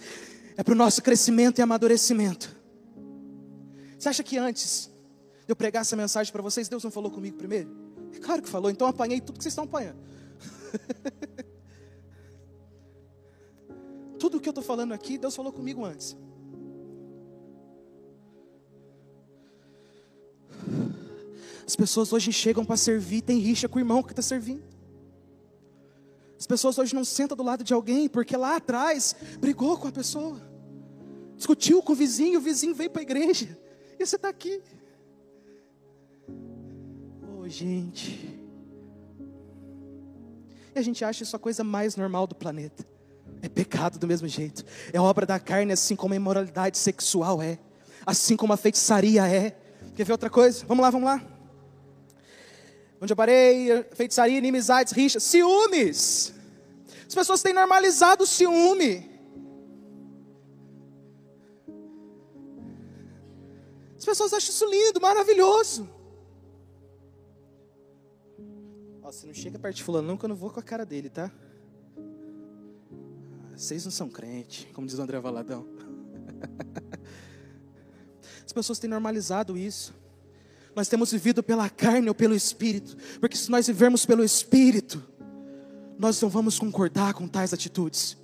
É 0.57 0.62
para 0.62 0.75
o 0.75 0.77
nosso 0.77 1.03
crescimento 1.03 1.59
e 1.59 1.62
amadurecimento. 1.62 2.57
Você 3.99 4.09
acha 4.09 4.23
que 4.23 4.38
antes 4.38 4.88
de 5.44 5.51
eu 5.51 5.57
pregar 5.57 5.81
essa 5.81 5.97
mensagem 5.97 6.33
para 6.33 6.40
vocês, 6.40 6.68
Deus 6.68 6.85
não 6.85 6.90
falou 6.92 7.11
comigo 7.11 7.37
primeiro? 7.37 7.68
É 8.14 8.21
claro 8.21 8.40
que 8.40 8.49
falou, 8.49 8.71
então 8.71 8.87
apanhei 8.87 9.21
tudo 9.21 9.38
que 9.38 9.42
vocês 9.42 9.55
estão 9.55 9.64
apanhando. 9.64 9.99
tudo 14.21 14.40
que 14.40 14.49
eu 14.49 14.53
estou 14.53 14.62
falando 14.62 14.92
aqui, 14.92 15.18
Deus 15.18 15.35
falou 15.35 15.53
comigo 15.53 15.85
antes. 15.85 16.16
As 21.68 21.76
pessoas 21.76 22.14
hoje 22.14 22.33
chegam 22.33 22.64
para 22.64 22.78
servir, 22.78 23.20
tem 23.20 23.38
rixa 23.40 23.68
com 23.68 23.76
o 23.76 23.78
irmão 23.78 24.02
que 24.02 24.12
está 24.12 24.22
servindo. 24.22 24.62
As 26.38 26.46
pessoas 26.46 26.78
hoje 26.78 26.94
não 26.94 27.04
sentam 27.04 27.37
do 27.37 27.42
lado 27.42 27.62
de 27.62 27.74
alguém 27.74 28.09
porque 28.09 28.35
lá 28.38 28.57
atrás 28.57 29.14
brigou 29.38 29.76
com 29.76 29.87
a 29.87 29.92
pessoa, 29.92 30.40
discutiu 31.37 31.83
com 31.83 31.92
o 31.92 31.94
vizinho, 31.94 32.38
o 32.38 32.42
vizinho 32.42 32.74
veio 32.74 32.88
para 32.88 33.02
a 33.02 33.04
igreja. 33.04 33.59
E 34.00 34.07
você 34.07 34.16
está 34.16 34.31
aqui. 34.31 34.62
Oh, 37.37 37.46
gente. 37.46 38.40
E 40.74 40.78
a 40.78 40.81
gente 40.81 41.04
acha 41.04 41.22
isso 41.22 41.37
a 41.37 41.38
coisa 41.38 41.62
mais 41.62 41.96
normal 41.96 42.26
do 42.26 42.35
planeta. 42.35 42.83
É 43.42 43.48
pecado 43.50 43.98
do 43.98 44.07
mesmo 44.07 44.26
jeito. 44.26 44.64
É 44.90 44.98
obra 44.98 45.26
da 45.26 45.38
carne, 45.38 45.74
assim 45.74 45.94
como 45.94 46.14
a 46.14 46.16
imoralidade 46.16 46.78
sexual 46.78 47.42
é. 47.42 47.59
Assim 48.07 48.38
como 48.38 48.54
a 48.54 48.57
feitiçaria 48.57 49.28
é. 49.28 49.50
Quer 49.94 50.04
ver 50.04 50.12
outra 50.12 50.31
coisa? 50.31 50.64
Vamos 50.64 50.83
lá, 50.83 50.88
vamos 50.88 51.04
lá. 51.04 51.38
Onde 53.00 53.12
eu 53.12 53.16
parei? 53.16 53.84
Feitiçaria, 53.94 54.38
inimizades, 54.38 54.92
rixas, 54.92 55.22
ciúmes. 55.22 56.34
As 57.06 57.14
pessoas 57.14 57.42
têm 57.42 57.52
normalizado 57.52 58.24
o 58.24 58.26
ciúme. 58.26 59.08
As 63.96 64.04
pessoas 64.04 64.32
acham 64.32 64.50
isso 64.50 64.66
lindo, 64.68 65.00
maravilhoso. 65.00 65.88
Ó, 69.02 69.11
você 69.11 69.26
não 69.26 69.34
chega 69.34 69.58
perto 69.58 69.76
de 69.76 69.82
fulano 69.82 70.08
nunca, 70.08 70.26
eu 70.26 70.28
não 70.28 70.37
vou 70.37 70.50
com 70.50 70.61
a 70.61 70.62
cara 70.62 70.84
dele, 70.84 71.08
tá? 71.08 71.32
Vocês 73.56 73.84
não 73.84 73.90
são 73.90 74.08
crente, 74.08 74.66
como 74.72 74.87
diz 74.87 74.98
o 74.98 75.02
André 75.02 75.18
Valadão. 75.18 75.66
As 78.44 78.52
pessoas 78.52 78.78
têm 78.78 78.88
normalizado 78.88 79.56
isso. 79.56 79.92
Nós 80.74 80.88
temos 80.88 81.11
vivido 81.11 81.42
pela 81.42 81.68
carne 81.68 82.09
ou 82.09 82.14
pelo 82.14 82.35
Espírito, 82.35 82.96
porque 83.20 83.37
se 83.37 83.50
nós 83.50 83.66
vivermos 83.66 84.07
pelo 84.07 84.24
Espírito, 84.24 85.02
nós 85.98 86.20
não 86.20 86.28
vamos 86.28 86.59
concordar 86.59 87.14
com 87.14 87.26
tais 87.26 87.52
atitudes. 87.52 88.16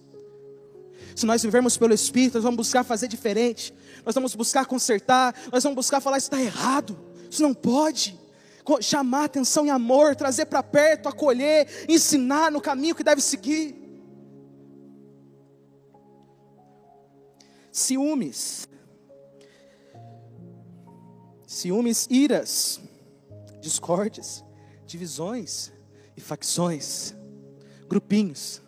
Se 1.17 1.27
nós 1.27 1.43
vivermos 1.43 1.77
pelo 1.77 1.95
Espírito, 1.95 2.35
nós 2.35 2.45
vamos 2.45 2.59
buscar 2.59 2.85
fazer 2.85 3.09
diferente 3.09 3.75
nós 4.05 4.15
vamos 4.15 4.35
buscar 4.35 4.67
consertar, 4.67 5.35
nós 5.51 5.63
vamos 5.63 5.77
buscar 5.77 6.01
falar 6.01 6.19
isso 6.19 6.27
está 6.27 6.41
errado, 6.41 6.99
isso 7.31 7.43
não 7.43 7.55
pode. 7.55 8.19
Chamar 8.81 9.25
atenção 9.25 9.67
em 9.67 9.71
amor, 9.71 10.17
trazer 10.17 10.47
para 10.47 10.63
perto, 10.63 11.09
acolher, 11.09 11.87
ensinar 11.89 12.51
no 12.51 12.61
caminho 12.61 12.95
que 12.95 13.05
deve 13.05 13.21
seguir. 13.21 13.77
Ciúmes, 17.71 18.69
ciúmes, 21.47 22.07
iras, 22.11 22.81
discórdias, 23.61 24.45
divisões 24.87 25.73
e 26.17 26.21
facções, 26.21 27.15
grupinhos. 27.89 28.63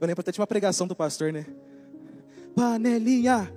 Eu 0.00 0.06
lembro 0.06 0.20
até 0.20 0.30
de 0.30 0.40
uma 0.40 0.46
pregação 0.46 0.86
do 0.86 0.94
pastor, 0.94 1.32
né? 1.32 1.46
Panelinha, 2.54 3.52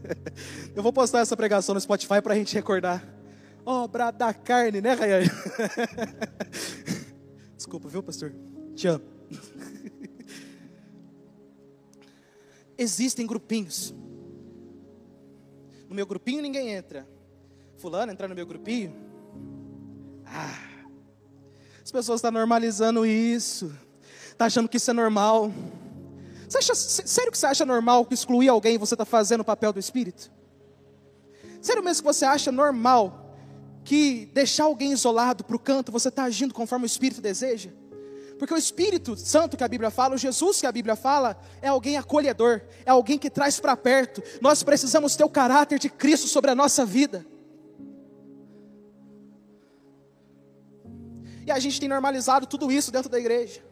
eu 0.74 0.82
vou 0.82 0.92
postar 0.92 1.20
essa 1.20 1.36
pregação 1.36 1.74
no 1.74 1.80
Spotify 1.80 2.20
para 2.22 2.34
a 2.34 2.36
gente 2.36 2.54
recordar. 2.54 3.06
Obra 3.64 4.10
da 4.10 4.32
carne, 4.32 4.80
né, 4.80 4.92
Rayane? 4.92 5.28
Desculpa, 7.56 7.88
viu, 7.88 8.02
pastor? 8.02 8.32
Te 8.74 8.86
amo. 8.86 9.04
Existem 12.78 13.26
grupinhos. 13.26 13.94
No 15.88 15.94
meu 15.94 16.06
grupinho 16.06 16.42
ninguém 16.42 16.70
entra. 16.70 17.08
Fulano 17.76 18.12
entrar 18.12 18.28
no 18.28 18.34
meu 18.34 18.46
grupinho? 18.46 18.94
Ah. 20.24 20.58
As 21.82 21.92
pessoas 21.92 22.18
estão 22.18 22.30
normalizando 22.30 23.06
isso. 23.06 23.72
Está 24.30 24.46
achando 24.46 24.68
que 24.68 24.76
isso 24.76 24.90
é 24.90 24.94
normal. 24.94 25.52
Você 26.48 26.58
acha, 26.58 26.74
sério 26.74 27.30
que 27.30 27.38
você 27.38 27.46
acha 27.46 27.64
normal 27.64 28.06
excluir 28.10 28.48
alguém 28.48 28.78
você 28.78 28.94
está 28.94 29.04
fazendo 29.04 29.40
o 29.40 29.44
papel 29.44 29.72
do 29.72 29.80
Espírito? 29.80 30.30
Sério 31.60 31.82
mesmo 31.82 32.02
que 32.02 32.14
você 32.14 32.24
acha 32.24 32.52
normal 32.52 33.34
que 33.84 34.26
deixar 34.32 34.64
alguém 34.64 34.92
isolado 34.92 35.44
para 35.44 35.56
o 35.56 35.58
canto, 35.58 35.92
você 35.92 36.08
está 36.08 36.24
agindo 36.24 36.52
conforme 36.52 36.84
o 36.84 36.86
Espírito 36.86 37.20
deseja? 37.20 37.70
Porque 38.38 38.52
o 38.52 38.56
Espírito 38.56 39.16
Santo 39.16 39.56
que 39.56 39.64
a 39.64 39.68
Bíblia 39.68 39.90
fala, 39.90 40.14
o 40.14 40.18
Jesus 40.18 40.60
que 40.60 40.66
a 40.66 40.72
Bíblia 40.72 40.96
fala, 40.96 41.40
é 41.62 41.68
alguém 41.68 41.96
acolhedor, 41.96 42.62
é 42.84 42.90
alguém 42.90 43.18
que 43.18 43.30
traz 43.30 43.58
para 43.58 43.76
perto. 43.76 44.22
Nós 44.40 44.62
precisamos 44.62 45.16
ter 45.16 45.24
o 45.24 45.28
caráter 45.28 45.78
de 45.78 45.88
Cristo 45.88 46.28
sobre 46.28 46.50
a 46.50 46.54
nossa 46.54 46.84
vida. 46.84 47.24
E 51.46 51.50
a 51.52 51.58
gente 51.60 51.78
tem 51.78 51.88
normalizado 51.88 52.44
tudo 52.44 52.72
isso 52.72 52.90
dentro 52.90 53.08
da 53.08 53.18
igreja. 53.18 53.62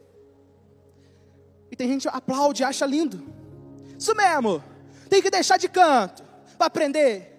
E 1.71 1.77
tem 1.77 1.89
gente 1.89 2.09
que 2.09 2.17
aplaude, 2.17 2.63
acha 2.63 2.87
lindo. 2.87 3.21
Isso 3.99 4.15
mesmo. 4.15 4.63
Tem 5.09 5.21
que 5.21 5.29
deixar 5.29 5.57
de 5.57 5.69
canto 5.69 6.23
para 6.57 6.69
aprender. 6.69 7.33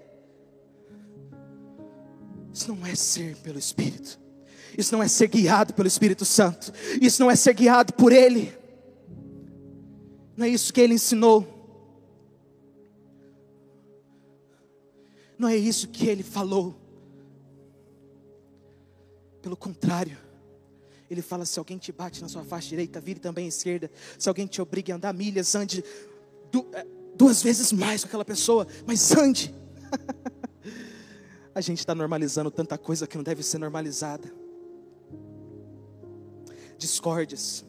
Isso 2.54 2.74
não 2.74 2.86
é 2.86 2.94
ser 2.96 3.38
pelo 3.38 3.58
Espírito. 3.58 4.20
Isso 4.78 4.94
não 4.94 5.02
é 5.02 5.08
ser 5.08 5.28
guiado 5.28 5.74
pelo 5.74 5.88
Espírito 5.88 6.26
Santo. 6.26 6.74
Isso 7.02 7.22
não 7.22 7.32
é 7.32 7.36
ser 7.38 7.54
guiado 7.54 7.94
por 7.94 8.12
Ele. 8.12 8.54
Não 10.36 10.46
é 10.46 10.50
isso 10.50 10.74
que 10.74 10.82
Ele 10.82 10.96
ensinou. 10.96 11.48
Não 15.40 15.48
é 15.48 15.56
isso 15.56 15.88
que 15.88 16.08
Ele 16.08 16.24
falou. 16.24 16.76
Pelo 19.42 19.56
contrário, 19.56 20.25
Ele 21.10 21.22
fala: 21.22 21.46
se 21.46 21.60
alguém 21.60 21.78
te 21.78 21.92
bate 21.92 22.22
na 22.22 22.28
sua 22.28 22.44
face 22.44 22.68
direita, 22.70 23.00
vire 23.00 23.20
também 23.20 23.46
à 23.46 23.50
esquerda. 23.50 23.92
Se 24.18 24.28
alguém 24.30 24.48
te 24.48 24.62
obriga 24.62 24.94
a 24.94 24.98
andar 24.98 25.14
milhas, 25.14 25.56
ande 25.56 25.84
é, 26.74 26.86
duas 27.16 27.42
vezes 27.42 27.72
mais 27.72 28.02
com 28.02 28.08
aquela 28.08 28.26
pessoa, 28.26 28.68
mas 28.86 29.16
ande. 29.16 29.54
a 31.54 31.62
gente 31.62 31.80
está 31.80 31.96
normalizando 31.96 32.52
tanta 32.52 32.78
coisa 32.78 33.08
que 33.08 33.16
não 33.16 33.24
deve 33.24 33.42
ser 33.44 33.58
normalizada 33.58 34.46
discórdias, 36.78 37.66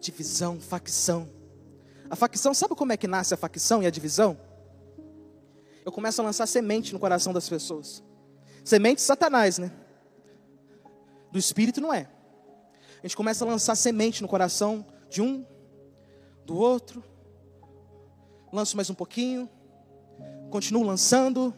divisão, 0.00 0.60
facção. 0.60 1.28
A 2.08 2.16
facção, 2.16 2.52
sabe 2.52 2.74
como 2.74 2.92
é 2.92 2.96
que 2.96 3.06
nasce 3.06 3.34
a 3.34 3.36
facção 3.36 3.82
e 3.82 3.86
a 3.86 3.90
divisão? 3.90 4.38
Eu 5.84 5.92
começo 5.92 6.20
a 6.20 6.24
lançar 6.24 6.46
semente 6.46 6.92
no 6.92 6.98
coração 6.98 7.32
das 7.32 7.48
pessoas. 7.48 8.02
Semente 8.64 8.96
de 8.96 9.02
Satanás, 9.02 9.58
né? 9.58 9.70
Do 11.32 11.38
espírito 11.38 11.80
não 11.80 11.92
é. 11.92 12.08
A 12.98 13.06
gente 13.06 13.16
começa 13.16 13.44
a 13.44 13.48
lançar 13.48 13.74
semente 13.74 14.20
no 14.20 14.28
coração 14.28 14.84
de 15.08 15.22
um, 15.22 15.46
do 16.44 16.56
outro. 16.56 17.02
Lanço 18.52 18.76
mais 18.76 18.90
um 18.90 18.94
pouquinho. 18.94 19.48
Continuo 20.50 20.82
lançando 20.82 21.54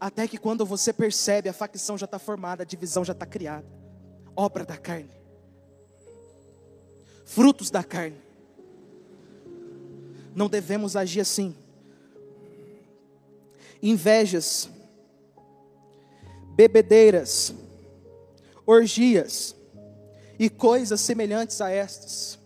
até 0.00 0.28
que 0.28 0.38
quando 0.38 0.64
você 0.64 0.92
percebe, 0.92 1.48
a 1.48 1.52
facção 1.52 1.98
já 1.98 2.04
está 2.04 2.18
formada, 2.18 2.62
a 2.62 2.66
divisão 2.66 3.04
já 3.04 3.12
está 3.12 3.26
criada. 3.26 3.66
Obra 4.36 4.64
da 4.64 4.76
carne. 4.76 5.10
Frutos 7.24 7.70
da 7.70 7.82
carne. 7.82 8.20
Não 10.34 10.48
devemos 10.48 10.94
agir 10.94 11.20
assim. 11.20 11.56
Invejas, 13.82 14.68
bebedeiras, 16.54 17.54
orgias 18.66 19.54
e 20.38 20.50
coisas 20.50 21.00
semelhantes 21.00 21.60
a 21.60 21.70
estas. 21.70 22.38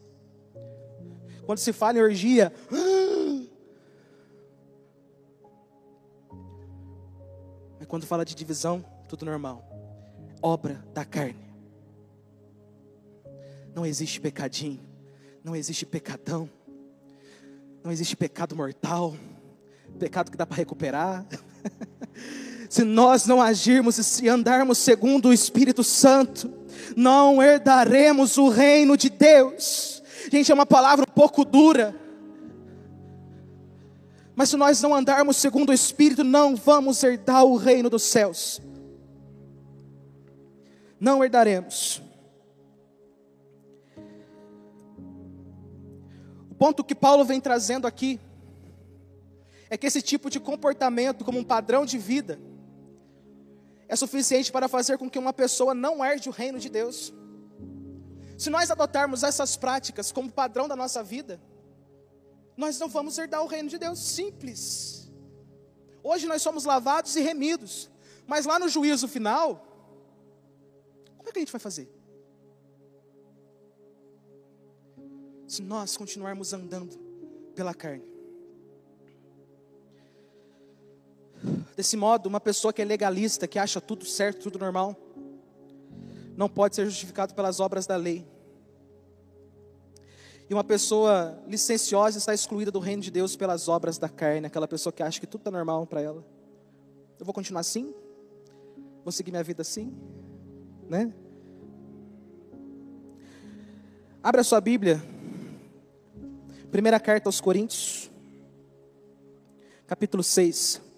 Quando 1.47 1.59
se 1.59 1.73
fala 1.73 1.99
em 1.99 2.03
orgia, 2.03 2.53
Quando 7.93 8.07
fala 8.07 8.25
de 8.25 8.35
divisão, 8.35 8.83
tudo 9.07 9.27
normal. 9.27 9.63
Obra 10.41 10.83
da 10.95 11.05
carne. 11.05 11.45
Não 13.75 13.85
existe 13.85 14.19
pecadinho, 14.19 14.81
não 15.45 15.55
existe 15.55 15.85
pecadão, 15.85 16.49
não 17.85 17.93
existe 17.93 18.17
pecado 18.17 18.57
mortal, 18.57 19.15
pecado 19.99 20.31
que 20.31 20.37
dá 20.37 20.47
para 20.47 20.57
recuperar. 20.57 21.25
se 22.69 22.85
nós 22.85 23.27
não 23.27 23.41
agirmos 23.41 23.99
e 23.99 24.05
se 24.05 24.29
andarmos 24.29 24.79
segundo 24.79 25.29
o 25.29 25.33
Espírito 25.33 25.85
Santo, 25.85 26.53
não 26.97 27.43
herdaremos 27.43 28.37
o 28.39 28.49
reino 28.49 28.97
de 28.97 29.11
Deus. 29.11 30.03
Gente, 30.31 30.51
é 30.51 30.55
uma 30.55 30.67
palavra 30.67 31.05
um 31.09 31.13
pouco 31.13 31.45
dura, 31.45 31.95
mas 34.35 34.49
se 34.49 34.57
nós 34.57 34.81
não 34.81 34.95
andarmos 34.95 35.37
segundo 35.37 35.71
o 35.71 35.75
Espírito, 35.75 36.25
não 36.25 36.57
vamos 36.57 37.03
herdar 37.03 37.45
o 37.45 37.57
reino 37.57 37.91
dos 37.91 38.03
céus. 38.03 38.61
Não 40.99 41.23
herdaremos. 41.23 42.03
O 46.51 46.55
ponto 46.55 46.85
que 46.85 46.95
Paulo 46.95 47.25
vem 47.25 47.41
trazendo 47.41 47.87
aqui 47.87 48.19
é 49.73 49.77
que 49.79 49.87
esse 49.87 50.03
tipo 50.03 50.29
de 50.29 50.39
comportamento, 50.39 51.25
como 51.25 51.39
um 51.39 51.45
padrão 51.45 51.87
de 51.87 51.97
vida, 51.97 52.39
é 53.89 53.97
suficiente 53.97 54.53
para 54.53 54.69
fazer 54.69 54.99
com 54.99 55.09
que 55.09 55.19
uma 55.19 55.33
pessoa 55.33 55.73
não 55.73 56.05
herde 56.05 56.29
o 56.29 56.33
reino 56.33 56.59
de 56.61 56.69
Deus. 56.69 57.11
Se 58.37 58.51
nós 58.51 58.71
adotarmos 58.71 59.23
essas 59.23 59.57
práticas 59.57 60.13
como 60.13 60.31
padrão 60.31 60.69
da 60.69 60.77
nossa 60.77 61.03
vida, 61.03 61.41
nós 62.55 62.79
não 62.79 62.87
vamos 62.87 63.17
herdar 63.17 63.43
o 63.43 63.47
reino 63.47 63.71
de 63.71 63.79
Deus. 63.79 63.99
Simples. 63.99 65.11
Hoje 66.03 66.27
nós 66.27 66.43
somos 66.43 66.67
lavados 66.67 67.17
e 67.17 67.23
remidos, 67.23 67.91
mas 68.27 68.45
lá 68.45 68.59
no 68.59 68.69
juízo 68.69 69.09
final, 69.09 69.67
como 71.17 71.31
é 71.31 71.33
que 71.33 71.39
a 71.39 71.41
gente 71.41 71.53
vai 71.53 71.61
fazer? 71.61 71.91
Se 75.49 75.63
nós 75.63 75.97
continuarmos 75.97 76.53
andando 76.53 76.99
pela 77.55 77.73
carne. 77.73 78.12
Desse 81.77 81.97
modo, 81.97 82.27
uma 82.27 82.41
pessoa 82.41 82.73
que 82.73 82.83
é 82.83 82.85
legalista, 82.85 83.49
que 83.49 83.59
acha 83.59 83.81
tudo 83.81 84.05
certo, 84.05 84.43
tudo 84.43 84.59
normal, 84.59 84.97
não 86.37 86.49
pode 86.49 86.77
ser 86.77 86.85
justificado 86.85 87.35
pelas 87.35 87.61
obras 87.61 87.87
da 87.87 87.97
lei. 87.97 88.27
E 90.49 90.55
uma 90.55 90.65
pessoa 90.65 91.43
licenciosa 91.47 92.19
está 92.19 92.35
excluída 92.35 92.71
do 92.71 92.79
reino 92.79 93.03
de 93.03 93.11
Deus 93.11 93.35
pelas 93.37 93.69
obras 93.69 93.97
da 93.97 94.09
carne, 94.09 94.47
aquela 94.47 94.69
pessoa 94.69 94.93
que 94.93 95.03
acha 95.03 95.19
que 95.19 95.27
tudo 95.27 95.41
está 95.41 95.51
normal 95.51 95.87
para 95.87 96.03
ela. 96.03 96.25
Eu 97.19 97.25
vou 97.25 97.33
continuar 97.33 97.61
assim? 97.61 97.95
Vou 99.03 99.13
seguir 99.13 99.31
minha 99.31 99.43
vida 99.43 99.63
assim? 99.63 99.95
Né? 100.89 101.13
Abra 104.23 104.45
sua 104.45 104.61
Bíblia. 104.61 105.03
Primeira 106.71 107.01
carta 107.01 107.29
aos 107.29 107.41
Coríntios, 107.41 108.11
capítulo 109.87 110.23
6. 110.23 110.92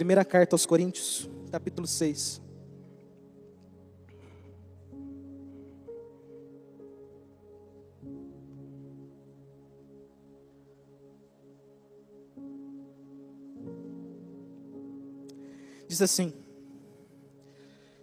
Primeira 0.00 0.24
carta 0.24 0.54
aos 0.54 0.64
Coríntios, 0.64 1.28
capítulo 1.52 1.86
6. 1.86 2.40
Diz 15.86 16.00
assim, 16.00 16.32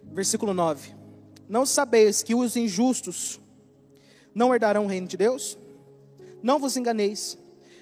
versículo 0.04 0.54
9: 0.54 0.94
Não 1.48 1.66
sabeis 1.66 2.22
que 2.22 2.32
os 2.32 2.54
injustos 2.54 3.40
não 4.32 4.54
herdarão 4.54 4.84
o 4.84 4.88
reino 4.88 5.08
de 5.08 5.16
Deus? 5.16 5.58
Não 6.40 6.60
vos 6.60 6.76
enganeis, 6.76 7.36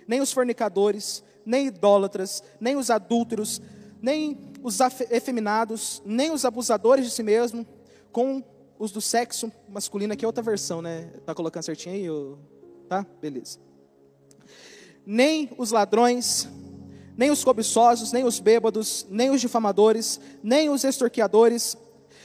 nem 0.09 0.23
os 0.23 0.33
fornicadores, 0.33 1.23
nem 1.45 1.67
idólatras, 1.67 2.43
nem 2.59 2.77
os 2.77 2.89
adúlteros, 2.89 3.61
nem 4.01 4.39
os 4.63 4.79
efeminados, 5.11 6.03
nem 6.05 6.31
os 6.31 6.45
abusadores 6.45 7.05
de 7.05 7.11
si 7.11 7.23
mesmo, 7.23 7.67
com 8.13 8.43
os 8.79 8.91
do 8.93 9.01
sexo 9.01 9.51
masculino, 9.69 10.13
aqui 10.13 10.25
é 10.25 10.29
outra 10.29 10.43
versão, 10.43 10.83
né? 10.83 11.11
Tá 11.25 11.35
colocando 11.35 11.63
certinho 11.63 11.95
aí? 11.95 12.87
Tá? 12.89 13.07
Beleza. 13.21 13.59
Nem 15.05 15.51
os 15.57 15.71
ladrões, 15.71 16.49
nem 17.17 17.31
os 17.31 17.43
cobiçosos, 17.43 18.13
nem 18.13 18.25
os 18.25 18.39
bêbados, 18.39 19.07
nem 19.09 19.31
os 19.31 19.41
difamadores, 19.41 20.21
nem 20.43 20.69
os 20.69 20.85
extorquiadores 20.85 21.77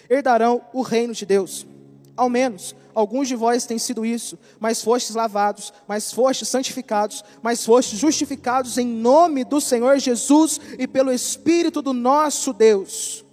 herdarão 0.09 0.61
o 0.73 0.81
reino 0.81 1.13
de 1.13 1.25
Deus. 1.25 1.65
Ao 2.15 2.29
menos 2.29 2.75
alguns 2.93 3.27
de 3.27 3.35
vós 3.35 3.65
têm 3.65 3.79
sido 3.79 4.05
isso, 4.05 4.37
mas 4.59 4.81
fostes 4.81 5.15
lavados, 5.15 5.73
mas 5.87 6.11
fostes 6.11 6.49
santificados, 6.49 7.23
mas 7.41 7.65
fostes 7.65 7.97
justificados 7.97 8.77
em 8.77 8.85
nome 8.85 9.43
do 9.43 9.61
Senhor 9.61 9.97
Jesus 9.97 10.59
e 10.77 10.87
pelo 10.87 11.11
Espírito 11.11 11.81
do 11.81 11.93
nosso 11.93 12.53
Deus. 12.53 13.25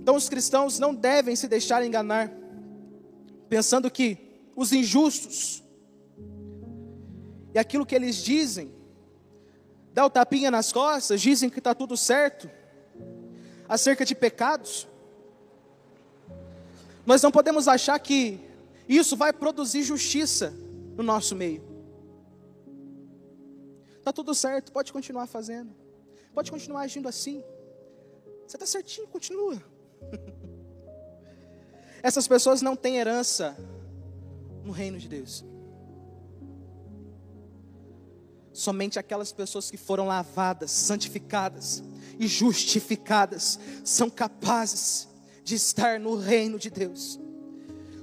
Então 0.00 0.14
os 0.14 0.28
cristãos 0.28 0.78
não 0.78 0.94
devem 0.94 1.34
se 1.34 1.48
deixar 1.48 1.84
enganar, 1.84 2.30
pensando 3.48 3.90
que 3.90 4.18
os 4.54 4.72
injustos 4.72 5.62
e 7.52 7.58
aquilo 7.58 7.86
que 7.86 7.94
eles 7.94 8.16
dizem 8.16 8.70
dá 9.92 10.04
o 10.04 10.10
tapinha 10.10 10.50
nas 10.50 10.70
costas, 10.70 11.22
dizem 11.22 11.48
que 11.48 11.58
está 11.58 11.74
tudo 11.74 11.96
certo, 11.96 12.50
acerca 13.66 14.04
de 14.04 14.14
pecados. 14.14 14.86
Nós 17.06 17.22
não 17.22 17.30
podemos 17.30 17.68
achar 17.68 17.98
que 18.00 18.40
isso 18.88 19.16
vai 19.16 19.32
produzir 19.32 19.84
justiça 19.84 20.52
no 20.96 21.04
nosso 21.04 21.36
meio. 21.36 21.62
Está 23.98 24.12
tudo 24.12 24.34
certo, 24.34 24.72
pode 24.72 24.92
continuar 24.92 25.28
fazendo, 25.28 25.72
pode 26.34 26.50
continuar 26.50 26.82
agindo 26.82 27.08
assim. 27.08 27.44
Você 28.46 28.56
está 28.56 28.66
certinho, 28.66 29.06
continua. 29.06 29.62
Essas 32.02 32.28
pessoas 32.28 32.60
não 32.60 32.76
têm 32.76 32.96
herança 32.96 33.56
no 34.64 34.72
reino 34.72 34.98
de 34.98 35.08
Deus. 35.08 35.44
Somente 38.52 38.98
aquelas 38.98 39.32
pessoas 39.32 39.70
que 39.70 39.76
foram 39.76 40.06
lavadas, 40.06 40.70
santificadas 40.70 41.82
e 42.18 42.26
justificadas 42.26 43.58
são 43.84 44.08
capazes 44.08 45.08
de 45.46 45.54
estar 45.54 46.00
no 46.00 46.16
reino 46.16 46.58
de 46.58 46.68
Deus. 46.68 47.20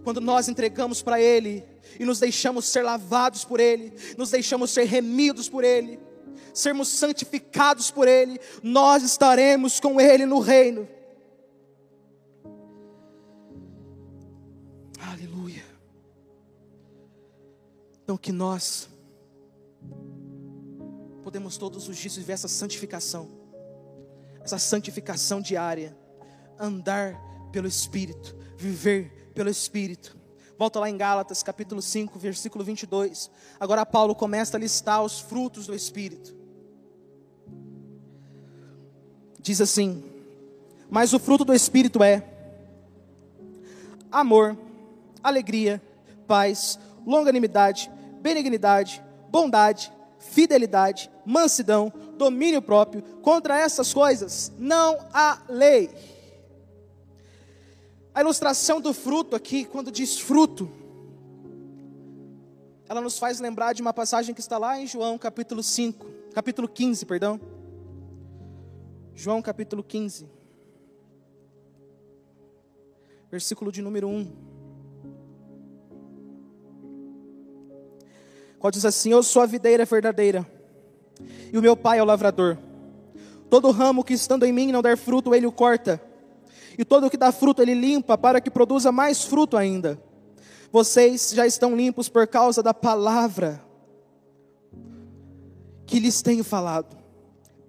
Quando 0.01 0.21
nós 0.21 0.47
entregamos 0.47 1.01
para 1.01 1.19
Ele 1.19 1.62
e 1.99 2.06
nos 2.06 2.17
deixamos 2.17 2.63
ser 2.63 2.84
lavados 2.84 3.43
por 3.43 3.60
Ele, 3.60 3.93
nos 4.17 4.32
deixamos 4.32 4.71
ser 4.71 4.86
remidos 4.86 5.49
por 5.49 5.62
Ele, 5.62 5.99
sermos 6.53 6.88
santificados 6.88 7.91
por 7.91 8.08
Ele, 8.08 8.39
nós 8.63 9.03
estaremos 9.03 9.77
com 9.82 9.99
Ele 9.99 10.25
no 10.25 10.39
reino. 10.39 10.88
Aleluia. 15.01 15.65
Então 18.03 18.15
que 18.15 18.32
nós 18.32 18.88
podemos 21.21 21.58
todos 21.58 21.89
os 21.89 21.97
dias 21.97 22.15
viver 22.15 22.34
essa 22.34 22.47
santificação, 22.47 23.29
essa 24.41 24.58
santificação 24.58 25.41
diária, 25.41 25.93
andar 26.58 27.33
pelo 27.54 27.68
Espírito, 27.68 28.36
viver 28.58 29.32
pelo 29.36 29.50
Espírito. 29.50 30.18
Volta 30.58 30.80
lá 30.80 30.89
em 30.89 30.98
Gálatas, 30.98 31.44
capítulo 31.44 31.82
5, 31.82 32.18
versículo 32.18 32.66
22. 32.66 33.30
Agora 33.60 33.86
Paulo 33.86 34.16
começa 34.16 34.58
a 34.58 34.60
listar 34.60 35.04
os 35.04 35.20
frutos 35.20 35.68
do 35.68 35.76
Espírito. 35.76 36.36
Diz 39.39 39.62
assim: 39.62 40.04
Mas 40.89 41.13
o 41.13 41.20
fruto 41.20 41.46
do 41.46 41.54
Espírito 41.54 42.02
é 42.04 42.24
amor, 44.12 44.58
alegria, 45.24 45.82
paz, 46.28 46.80
longanimidade, 47.06 47.92
benignidade, 48.20 49.04
bondade, 49.30 49.94
fidelidade, 50.18 51.12
mansidão, 51.24 51.94
domínio 52.18 52.62
próprio. 52.62 53.04
Contra 53.22 53.60
essas 53.60 53.94
coisas 53.94 54.52
não 54.58 54.98
há 55.13 55.39
lei. 55.48 56.12
A 58.15 58.21
ilustração 58.21 58.80
do 58.80 58.93
fruto 58.93 59.36
aqui, 59.36 59.65
quando 59.65 59.91
diz 59.91 60.19
fruto, 60.19 60.69
ela 62.88 63.02
nos 63.02 63.17
faz 63.17 63.39
lembrar 63.39 63.73
de 63.73 63.82
uma 63.82 63.91
passagem 63.91 64.36
que 64.36 64.41
está 64.41 64.56
lá 64.60 64.80
em 64.80 64.86
João 64.86 65.17
capítulo 65.17 65.63
5, 65.63 66.06
capítulo 66.32 66.67
15, 66.67 67.08
perdão. 67.08 67.41
João 69.15 69.41
capítulo 69.41 69.84
15, 69.84 70.30
versículo 73.32 73.71
de 73.71 73.82
número 73.82 74.08
1. 74.08 74.32
Qual 78.60 78.69
diz 78.69 78.86
assim: 78.86 79.12
Eu 79.12 79.23
sou 79.23 79.41
a 79.41 79.47
videira 79.47 79.86
verdadeira, 79.86 80.47
e 81.52 81.58
o 81.58 81.62
meu 81.63 81.76
pai 81.76 81.97
é 81.97 82.04
o 82.04 82.06
lavrador. 82.06 82.60
Todo 83.49 83.71
ramo 83.71 84.04
que 84.04 84.13
estando 84.13 84.45
em 84.45 84.54
mim 84.54 84.71
não 84.71 84.84
der 84.84 84.97
fruto, 84.97 85.34
ele 85.34 85.47
o 85.47 85.52
corta 85.52 86.12
e 86.78 86.84
todo 86.84 87.08
o 87.08 87.10
que 87.10 87.18
dá 87.18 87.32
fruto 87.32 87.62
ele 87.62 87.74
limpa, 87.74 88.18
para 88.18 88.42
que 88.42 88.50
produza 88.50 88.92
mais 88.92 89.24
fruto 89.24 89.56
ainda. 89.56 90.02
Vocês 90.72 91.32
já 91.34 91.46
estão 91.46 91.76
limpos 91.76 92.10
por 92.10 92.26
causa 92.26 92.64
da 92.64 92.74
palavra 92.74 93.64
que 95.86 96.00
lhes 96.00 96.24
tenho 96.24 96.44
falado. 96.44 96.98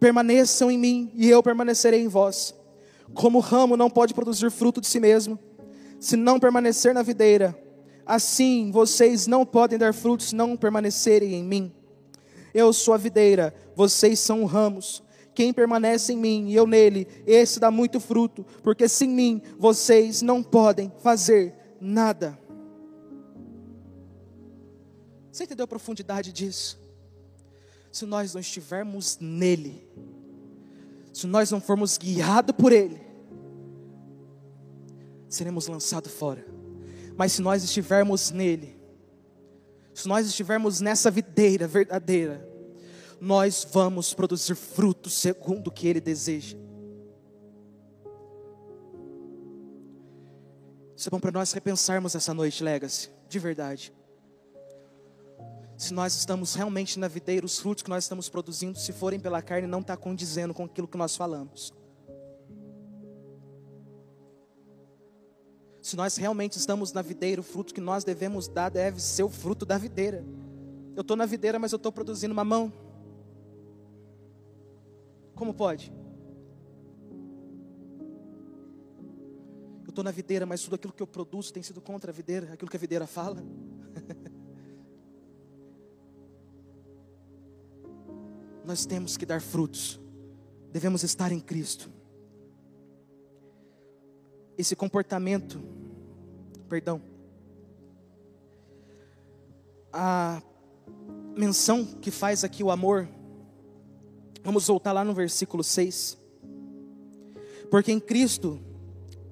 Permaneçam 0.00 0.70
em 0.70 0.78
mim 0.78 1.12
e 1.14 1.28
eu 1.28 1.42
permanecerei 1.42 2.00
em 2.00 2.08
vós. 2.08 2.54
Como 3.12 3.38
o 3.38 3.42
ramo 3.42 3.76
não 3.76 3.90
pode 3.90 4.14
produzir 4.14 4.50
fruto 4.50 4.80
de 4.80 4.86
si 4.86 4.98
mesmo, 4.98 5.38
se 6.00 6.16
não 6.16 6.40
permanecer 6.40 6.94
na 6.94 7.02
videira, 7.02 7.54
assim 8.06 8.70
vocês 8.70 9.26
não 9.26 9.44
podem 9.44 9.78
dar 9.78 9.92
frutos 9.92 10.30
se 10.30 10.34
não 10.34 10.56
permanecerem 10.56 11.34
em 11.34 11.44
mim. 11.44 11.72
Eu 12.54 12.72
sou 12.72 12.94
a 12.94 12.96
videira, 12.96 13.54
vocês 13.76 14.18
são 14.18 14.46
ramos. 14.46 15.02
Quem 15.34 15.52
permanece 15.52 16.12
em 16.12 16.16
mim 16.16 16.48
e 16.48 16.54
eu 16.54 16.66
nele, 16.66 17.08
esse 17.26 17.58
dá 17.58 17.70
muito 17.70 17.98
fruto, 17.98 18.46
porque 18.62 18.88
sem 18.88 19.08
mim 19.08 19.42
vocês 19.58 20.22
não 20.22 20.42
podem 20.42 20.92
fazer 21.02 21.54
nada. 21.80 22.38
Você 25.32 25.44
entendeu 25.44 25.64
a 25.64 25.68
profundidade 25.68 26.32
disso? 26.32 26.80
Se 27.90 28.06
nós 28.06 28.34
não 28.34 28.40
estivermos 28.40 29.18
nele, 29.20 29.88
se 31.12 31.26
nós 31.26 31.50
não 31.50 31.60
formos 31.60 31.98
guiados 31.98 32.54
por 32.56 32.72
ele, 32.72 33.00
seremos 35.28 35.66
lançados 35.66 36.12
fora. 36.12 36.46
Mas 37.16 37.32
se 37.32 37.42
nós 37.42 37.64
estivermos 37.64 38.30
nele, 38.30 38.80
se 39.92 40.06
nós 40.08 40.26
estivermos 40.26 40.80
nessa 40.80 41.10
videira 41.10 41.66
verdadeira, 41.66 42.48
nós 43.24 43.66
vamos 43.72 44.12
produzir 44.12 44.54
frutos 44.54 45.14
segundo 45.14 45.68
o 45.68 45.70
que 45.70 45.88
Ele 45.88 46.00
deseja. 46.00 46.56
Isso 50.94 51.08
é 51.08 51.10
bom 51.10 51.18
para 51.18 51.32
nós 51.32 51.52
repensarmos 51.52 52.14
essa 52.14 52.34
noite, 52.34 52.62
Legacy, 52.62 53.10
de 53.28 53.38
verdade. 53.38 53.92
Se 55.76 55.92
nós 55.92 56.14
estamos 56.14 56.54
realmente 56.54 56.98
na 56.98 57.08
videira, 57.08 57.44
os 57.44 57.58
frutos 57.58 57.82
que 57.82 57.90
nós 57.90 58.04
estamos 58.04 58.28
produzindo, 58.28 58.78
se 58.78 58.92
forem 58.92 59.18
pela 59.18 59.42
carne, 59.42 59.66
não 59.66 59.80
está 59.80 59.96
condizendo 59.96 60.54
com 60.54 60.64
aquilo 60.64 60.86
que 60.86 60.96
nós 60.96 61.16
falamos. 61.16 61.72
Se 65.80 65.96
nós 65.96 66.16
realmente 66.16 66.58
estamos 66.58 66.92
na 66.92 67.02
videira, 67.02 67.40
o 67.40 67.44
fruto 67.44 67.74
que 67.74 67.80
nós 67.80 68.04
devemos 68.04 68.48
dar 68.48 68.68
deve 68.68 69.00
ser 69.00 69.22
o 69.22 69.28
fruto 69.28 69.66
da 69.66 69.76
videira. 69.78 70.24
Eu 70.94 71.00
estou 71.00 71.16
na 71.16 71.26
videira, 71.26 71.58
mas 71.58 71.72
eu 71.72 71.76
estou 71.76 71.90
produzindo 71.90 72.34
mamão. 72.34 72.83
Como 75.34 75.52
pode? 75.52 75.92
Eu 79.84 79.90
estou 79.90 80.04
na 80.04 80.10
videira, 80.10 80.46
mas 80.46 80.62
tudo 80.62 80.76
aquilo 80.76 80.92
que 80.92 81.02
eu 81.02 81.06
produzo 81.06 81.52
tem 81.52 81.62
sido 81.62 81.80
contra 81.80 82.10
a 82.10 82.14
videira, 82.14 82.52
aquilo 82.52 82.70
que 82.70 82.76
a 82.76 82.80
videira 82.80 83.06
fala. 83.06 83.42
Nós 88.64 88.86
temos 88.86 89.16
que 89.16 89.26
dar 89.26 89.40
frutos, 89.42 90.00
devemos 90.72 91.02
estar 91.02 91.30
em 91.32 91.40
Cristo. 91.40 91.90
Esse 94.56 94.74
comportamento, 94.76 95.60
perdão, 96.68 97.02
a 99.92 100.40
menção 101.36 101.84
que 101.84 102.10
faz 102.10 102.42
aqui 102.42 102.64
o 102.64 102.70
amor, 102.70 103.08
Vamos 104.44 104.66
voltar 104.66 104.92
lá 104.92 105.02
no 105.02 105.14
versículo 105.14 105.64
6. 105.64 106.18
Porque 107.70 107.90
em 107.90 107.98
Cristo, 107.98 108.60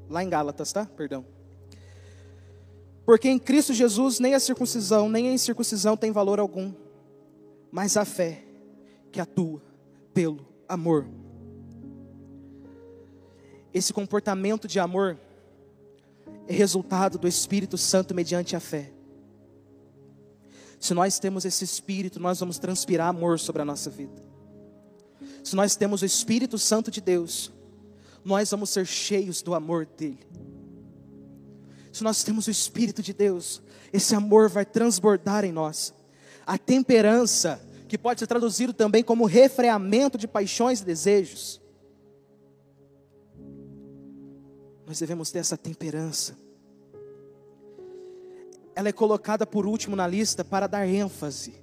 lá 0.08 0.24
em 0.24 0.28
Gálatas, 0.28 0.72
tá? 0.72 0.86
Perdão. 0.86 1.22
Porque 3.04 3.28
em 3.28 3.38
Cristo 3.38 3.74
Jesus 3.74 4.18
nem 4.18 4.34
a 4.34 4.40
circuncisão, 4.40 5.10
nem 5.10 5.28
a 5.28 5.32
incircuncisão 5.32 5.98
tem 5.98 6.10
valor 6.10 6.40
algum, 6.40 6.72
mas 7.70 7.98
a 7.98 8.06
fé 8.06 8.42
que 9.10 9.20
atua 9.20 9.60
pelo 10.14 10.46
amor. 10.66 11.06
Esse 13.74 13.92
comportamento 13.92 14.66
de 14.66 14.80
amor 14.80 15.18
é 16.48 16.54
resultado 16.54 17.18
do 17.18 17.28
Espírito 17.28 17.76
Santo 17.76 18.14
mediante 18.14 18.56
a 18.56 18.60
fé. 18.60 18.90
Se 20.80 20.94
nós 20.94 21.18
temos 21.18 21.44
esse 21.44 21.64
espírito, 21.64 22.18
nós 22.18 22.40
vamos 22.40 22.58
transpirar 22.58 23.08
amor 23.08 23.38
sobre 23.38 23.60
a 23.60 23.64
nossa 23.64 23.90
vida 23.90 24.31
se 25.42 25.56
nós 25.56 25.74
temos 25.74 26.02
o 26.02 26.06
Espírito 26.06 26.56
Santo 26.56 26.90
de 26.90 27.00
Deus, 27.00 27.52
nós 28.24 28.50
vamos 28.50 28.70
ser 28.70 28.86
cheios 28.86 29.42
do 29.42 29.54
amor 29.54 29.86
dEle. 29.86 30.24
Se 31.92 32.04
nós 32.04 32.22
temos 32.22 32.46
o 32.46 32.50
Espírito 32.50 33.02
de 33.02 33.12
Deus, 33.12 33.60
esse 33.92 34.14
amor 34.14 34.48
vai 34.48 34.64
transbordar 34.64 35.44
em 35.44 35.52
nós. 35.52 35.92
A 36.46 36.56
temperança, 36.56 37.60
que 37.88 37.98
pode 37.98 38.20
ser 38.20 38.26
traduzido 38.26 38.72
também 38.72 39.02
como 39.02 39.26
refreamento 39.26 40.16
de 40.16 40.28
paixões 40.28 40.80
e 40.80 40.84
desejos. 40.84 41.60
Nós 44.86 44.98
devemos 44.98 45.30
ter 45.30 45.40
essa 45.40 45.56
temperança. 45.56 46.36
Ela 48.74 48.88
é 48.88 48.92
colocada 48.92 49.46
por 49.46 49.66
último 49.66 49.94
na 49.94 50.06
lista 50.06 50.42
para 50.44 50.66
dar 50.66 50.86
ênfase 50.86 51.62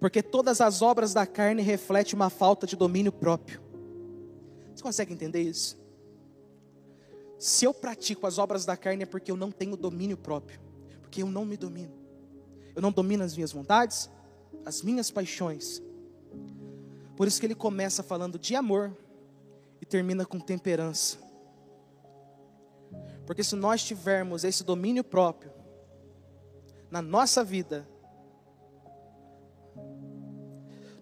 porque 0.00 0.22
todas 0.22 0.62
as 0.62 0.80
obras 0.80 1.12
da 1.12 1.26
carne 1.26 1.60
refletem 1.60 2.14
uma 2.14 2.30
falta 2.30 2.66
de 2.66 2.74
domínio 2.74 3.12
próprio. 3.12 3.60
Você 4.74 4.82
consegue 4.82 5.12
entender 5.12 5.42
isso? 5.42 5.78
Se 7.38 7.66
eu 7.66 7.74
pratico 7.74 8.26
as 8.26 8.38
obras 8.38 8.64
da 8.64 8.76
carne 8.76 9.02
é 9.02 9.06
porque 9.06 9.30
eu 9.30 9.36
não 9.36 9.50
tenho 9.50 9.76
domínio 9.76 10.16
próprio, 10.16 10.58
porque 11.02 11.22
eu 11.22 11.26
não 11.26 11.44
me 11.44 11.56
domino. 11.56 11.92
Eu 12.74 12.80
não 12.80 12.90
domino 12.90 13.22
as 13.22 13.34
minhas 13.34 13.52
vontades, 13.52 14.08
as 14.64 14.82
minhas 14.82 15.10
paixões. 15.10 15.82
Por 17.14 17.28
isso 17.28 17.38
que 17.38 17.46
ele 17.46 17.54
começa 17.54 18.02
falando 18.02 18.38
de 18.38 18.56
amor 18.56 18.96
e 19.82 19.86
termina 19.86 20.24
com 20.24 20.40
temperança. 20.40 21.18
Porque 23.26 23.44
se 23.44 23.54
nós 23.54 23.84
tivermos 23.84 24.44
esse 24.44 24.64
domínio 24.64 25.04
próprio 25.04 25.52
na 26.90 27.02
nossa 27.02 27.44
vida, 27.44 27.86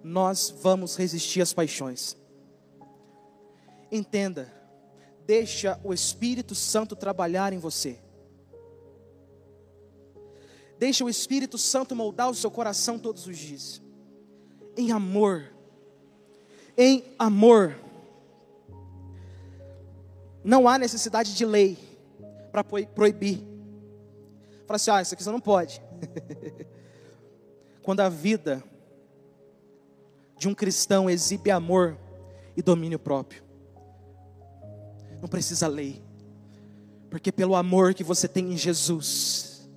nós 0.08 0.48
vamos 0.62 0.96
resistir 0.96 1.42
às 1.42 1.52
paixões. 1.52 2.16
Entenda, 3.92 4.50
deixa 5.26 5.78
o 5.84 5.92
Espírito 5.92 6.54
Santo 6.54 6.96
trabalhar 6.96 7.52
em 7.52 7.58
você. 7.58 7.98
Deixa 10.78 11.04
o 11.04 11.10
Espírito 11.10 11.58
Santo 11.58 11.94
moldar 11.94 12.30
o 12.30 12.34
seu 12.34 12.50
coração 12.50 12.98
todos 12.98 13.26
os 13.26 13.36
dias. 13.36 13.82
Em 14.78 14.92
amor. 14.92 15.52
Em 16.76 17.04
amor. 17.18 17.78
Não 20.42 20.66
há 20.66 20.78
necessidade 20.78 21.34
de 21.34 21.44
lei 21.44 21.76
para 22.50 22.64
proibir. 22.64 23.42
Fala 24.66 24.76
assim: 24.76 24.90
ah, 24.90 25.02
isso 25.02 25.12
aqui 25.12 25.22
você 25.22 25.30
não 25.30 25.40
pode. 25.40 25.82
Quando 27.82 28.00
a 28.00 28.08
vida 28.08 28.62
de 30.38 30.48
um 30.48 30.54
cristão 30.54 31.10
exibe 31.10 31.50
amor 31.50 31.98
e 32.56 32.62
domínio 32.62 32.98
próprio, 32.98 33.42
não 35.20 35.28
precisa 35.28 35.66
lei, 35.66 36.00
porque 37.10 37.32
pelo 37.32 37.56
amor 37.56 37.92
que 37.92 38.04
você 38.04 38.28
tem 38.28 38.52
em 38.52 38.56
Jesus, 38.56 39.68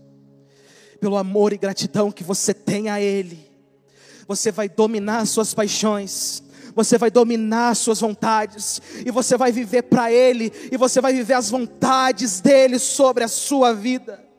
pelo 1.00 1.18
amor 1.18 1.52
e 1.52 1.58
gratidão 1.58 2.12
que 2.12 2.24
você 2.24 2.54
tem 2.54 2.90
a 2.90 3.02
Ele, 3.02 3.50
você 4.28 4.52
vai 4.52 4.70
dominar 4.70 5.20
as 5.20 5.30
suas 5.30 5.54
paixões, 5.54 6.44
você 6.76 6.98
vai 6.98 7.10
dominar 7.10 7.70
as 7.70 7.80
suas 7.80 8.00
vontades, 8.00 8.82
e 9.06 9.10
você 9.10 9.36
vai 9.36 9.52
viver 9.52 9.82
para 9.84 10.12
Ele, 10.12 10.52
e 10.72 10.78
você 10.78 11.02
vai 11.02 11.12
viver 11.12 11.34
as 11.34 11.50
vontades 11.50 12.40
dEle 12.40 12.78
sobre 12.78 13.24
a 13.24 13.28
sua 13.28 13.74
vida. 13.74 14.31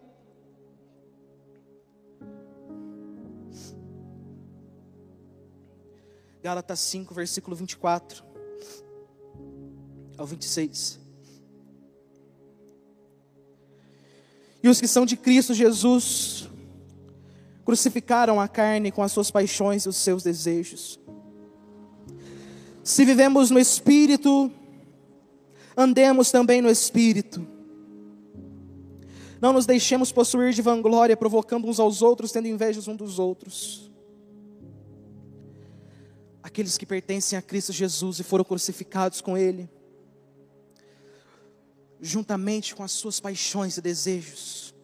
Gálatas 6.42 6.80
5, 6.80 7.14
versículo 7.14 7.54
24 7.54 8.24
ao 10.18 10.26
26. 10.26 10.98
E 14.60 14.68
os 14.68 14.80
que 14.80 14.88
são 14.88 15.06
de 15.06 15.16
Cristo 15.16 15.54
Jesus 15.54 16.48
crucificaram 17.64 18.40
a 18.40 18.48
carne 18.48 18.90
com 18.90 19.04
as 19.04 19.12
suas 19.12 19.30
paixões 19.30 19.84
e 19.84 19.88
os 19.88 19.96
seus 19.96 20.24
desejos. 20.24 20.98
Se 22.82 23.04
vivemos 23.04 23.50
no 23.50 23.58
Espírito, 23.60 24.50
andemos 25.76 26.32
também 26.32 26.60
no 26.60 26.68
Espírito. 26.68 27.46
Não 29.40 29.52
nos 29.52 29.64
deixemos 29.64 30.10
possuir 30.10 30.52
de 30.52 30.62
vanglória, 30.62 31.16
provocando 31.16 31.68
uns 31.68 31.78
aos 31.78 32.02
outros, 32.02 32.32
tendo 32.32 32.48
inveja 32.48 32.80
uns 32.80 32.96
dos 32.96 33.20
outros. 33.20 33.91
Aqueles 36.52 36.76
que 36.76 36.84
pertencem 36.84 37.38
a 37.38 37.42
Cristo 37.42 37.72
Jesus 37.72 38.20
e 38.20 38.22
foram 38.22 38.44
crucificados 38.44 39.20
com 39.20 39.36
Ele 39.36 39.68
juntamente 42.02 42.74
com 42.74 42.82
as 42.82 42.90
suas 42.90 43.20
paixões 43.20 43.76
e 43.76 43.80
desejos. 43.80 44.74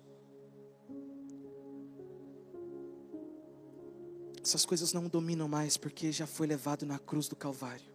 Essas 4.41 4.65
coisas 4.65 4.93
não 4.93 5.09
dominam 5.09 5.49
mais 5.49 5.77
porque 5.77 6.13
já 6.13 6.27
foi 6.29 6.47
levado 6.47 6.87
na 6.87 6.99
cruz 6.99 7.27
do 7.27 7.35
Calvário. 7.35 7.93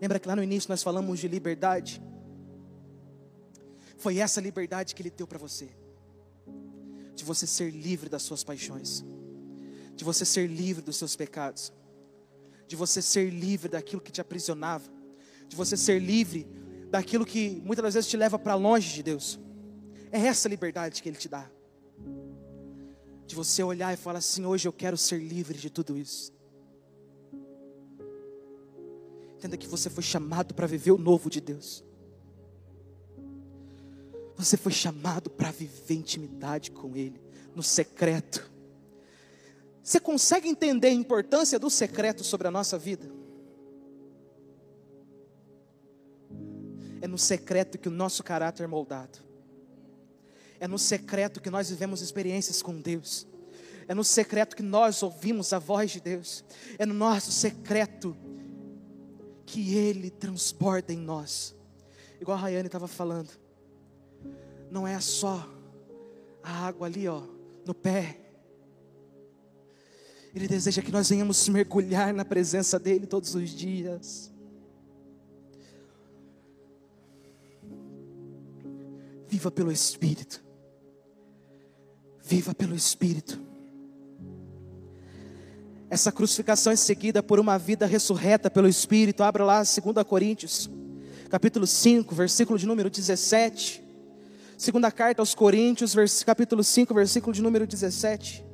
Lembra 0.00 0.20
que 0.20 0.28
lá 0.28 0.36
no 0.36 0.42
início 0.42 0.70
nós 0.70 0.84
falamos 0.84 1.18
de 1.18 1.26
liberdade? 1.26 2.00
Foi 3.98 4.18
essa 4.18 4.40
liberdade 4.40 4.94
que 4.94 5.02
Ele 5.02 5.10
deu 5.10 5.26
para 5.26 5.36
você, 5.36 5.68
de 7.14 7.24
você 7.24 7.46
ser 7.46 7.70
livre 7.70 8.08
das 8.08 8.22
suas 8.22 8.44
paixões, 8.44 9.04
de 10.00 10.04
você 10.04 10.24
ser 10.24 10.46
livre 10.46 10.82
dos 10.82 10.96
seus 10.96 11.14
pecados, 11.14 11.70
de 12.66 12.74
você 12.74 13.02
ser 13.02 13.28
livre 13.28 13.68
daquilo 13.68 14.00
que 14.00 14.10
te 14.10 14.18
aprisionava, 14.18 14.90
de 15.46 15.54
você 15.54 15.76
ser 15.76 15.98
livre 15.98 16.48
daquilo 16.88 17.26
que 17.26 17.60
muitas 17.62 17.82
das 17.82 17.92
vezes 17.92 18.08
te 18.08 18.16
leva 18.16 18.38
para 18.38 18.54
longe 18.54 18.94
de 18.94 19.02
Deus. 19.02 19.38
É 20.10 20.18
essa 20.20 20.48
liberdade 20.48 21.02
que 21.02 21.08
Ele 21.10 21.18
te 21.18 21.28
dá. 21.28 21.50
De 23.26 23.34
você 23.34 23.62
olhar 23.62 23.92
e 23.92 23.96
falar 23.98 24.20
assim: 24.20 24.46
hoje 24.46 24.66
eu 24.66 24.72
quero 24.72 24.96
ser 24.96 25.18
livre 25.18 25.58
de 25.58 25.68
tudo 25.68 25.98
isso. 25.98 26.32
Entenda 29.36 29.58
que 29.58 29.68
você 29.68 29.90
foi 29.90 30.02
chamado 30.02 30.54
para 30.54 30.66
viver 30.66 30.92
o 30.92 30.98
novo 30.98 31.28
de 31.28 31.42
Deus. 31.42 31.84
Você 34.34 34.56
foi 34.56 34.72
chamado 34.72 35.28
para 35.28 35.50
viver 35.50 35.92
intimidade 35.92 36.70
com 36.70 36.96
Ele, 36.96 37.20
no 37.54 37.62
secreto. 37.62 38.50
Você 39.90 39.98
consegue 39.98 40.48
entender 40.48 40.86
a 40.86 40.92
importância 40.92 41.58
do 41.58 41.68
secreto 41.68 42.22
sobre 42.22 42.46
a 42.46 42.50
nossa 42.52 42.78
vida? 42.78 43.10
É 47.02 47.08
no 47.08 47.18
secreto 47.18 47.76
que 47.76 47.88
o 47.88 47.90
nosso 47.90 48.22
caráter 48.22 48.62
é 48.62 48.66
moldado. 48.68 49.18
É 50.60 50.68
no 50.68 50.78
secreto 50.78 51.40
que 51.40 51.50
nós 51.50 51.70
vivemos 51.70 52.02
experiências 52.02 52.62
com 52.62 52.80
Deus. 52.80 53.26
É 53.88 53.92
no 53.92 54.04
secreto 54.04 54.54
que 54.54 54.62
nós 54.62 55.02
ouvimos 55.02 55.52
a 55.52 55.58
voz 55.58 55.90
de 55.90 56.00
Deus. 56.00 56.44
É 56.78 56.86
no 56.86 56.94
nosso 56.94 57.32
secreto 57.32 58.16
que 59.44 59.74
Ele 59.74 60.08
transborda 60.08 60.92
em 60.92 60.98
nós. 60.98 61.52
Igual 62.20 62.38
a 62.38 62.42
Rayane 62.42 62.66
estava 62.66 62.86
falando. 62.86 63.30
Não 64.70 64.86
é 64.86 65.00
só 65.00 65.44
a 66.44 66.68
água 66.68 66.86
ali, 66.86 67.08
ó, 67.08 67.24
no 67.66 67.74
pé. 67.74 68.29
Ele 70.34 70.46
deseja 70.46 70.80
que 70.80 70.92
nós 70.92 71.08
venhamos 71.08 71.48
mergulhar 71.48 72.14
na 72.14 72.24
presença 72.24 72.78
dEle 72.78 73.06
todos 73.06 73.34
os 73.34 73.50
dias. 73.50 74.30
Viva 79.28 79.50
pelo 79.50 79.72
Espírito. 79.72 80.42
Viva 82.22 82.54
pelo 82.54 82.74
Espírito. 82.76 83.40
Essa 85.88 86.12
crucificação 86.12 86.72
é 86.72 86.76
seguida 86.76 87.20
por 87.20 87.40
uma 87.40 87.58
vida 87.58 87.84
ressurreta 87.84 88.48
pelo 88.48 88.68
Espírito. 88.68 89.24
Abra 89.24 89.44
lá 89.44 89.58
2 89.58 90.06
Coríntios, 90.06 90.70
capítulo 91.28 91.66
5, 91.66 92.14
versículo 92.14 92.56
de 92.56 92.66
número 92.66 92.88
17. 92.88 93.82
Segunda 94.56 94.92
carta 94.92 95.20
aos 95.20 95.34
Coríntios, 95.34 95.96
capítulo 96.24 96.62
5, 96.62 96.94
versículo 96.94 97.32
de 97.32 97.42
número 97.42 97.66
17. 97.66 98.49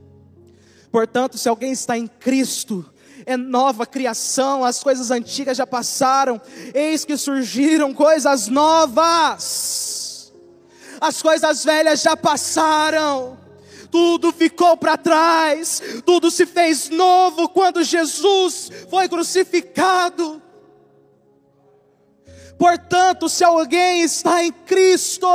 Portanto, 0.96 1.36
se 1.36 1.46
alguém 1.46 1.72
está 1.72 1.98
em 1.98 2.06
Cristo, 2.06 2.82
é 3.26 3.36
nova 3.36 3.84
criação, 3.84 4.64
as 4.64 4.82
coisas 4.82 5.10
antigas 5.10 5.58
já 5.58 5.66
passaram, 5.66 6.40
eis 6.72 7.04
que 7.04 7.18
surgiram 7.18 7.92
coisas 7.92 8.48
novas 8.48 10.32
as 10.98 11.20
coisas 11.20 11.62
velhas 11.62 12.00
já 12.00 12.16
passaram, 12.16 13.38
tudo 13.90 14.32
ficou 14.32 14.74
para 14.74 14.96
trás, 14.96 15.82
tudo 16.06 16.30
se 16.30 16.46
fez 16.46 16.88
novo 16.88 17.46
quando 17.50 17.84
Jesus 17.84 18.70
foi 18.88 19.06
crucificado. 19.06 20.40
Portanto, 22.58 23.28
se 23.28 23.44
alguém 23.44 24.00
está 24.00 24.42
em 24.42 24.50
Cristo, 24.50 25.28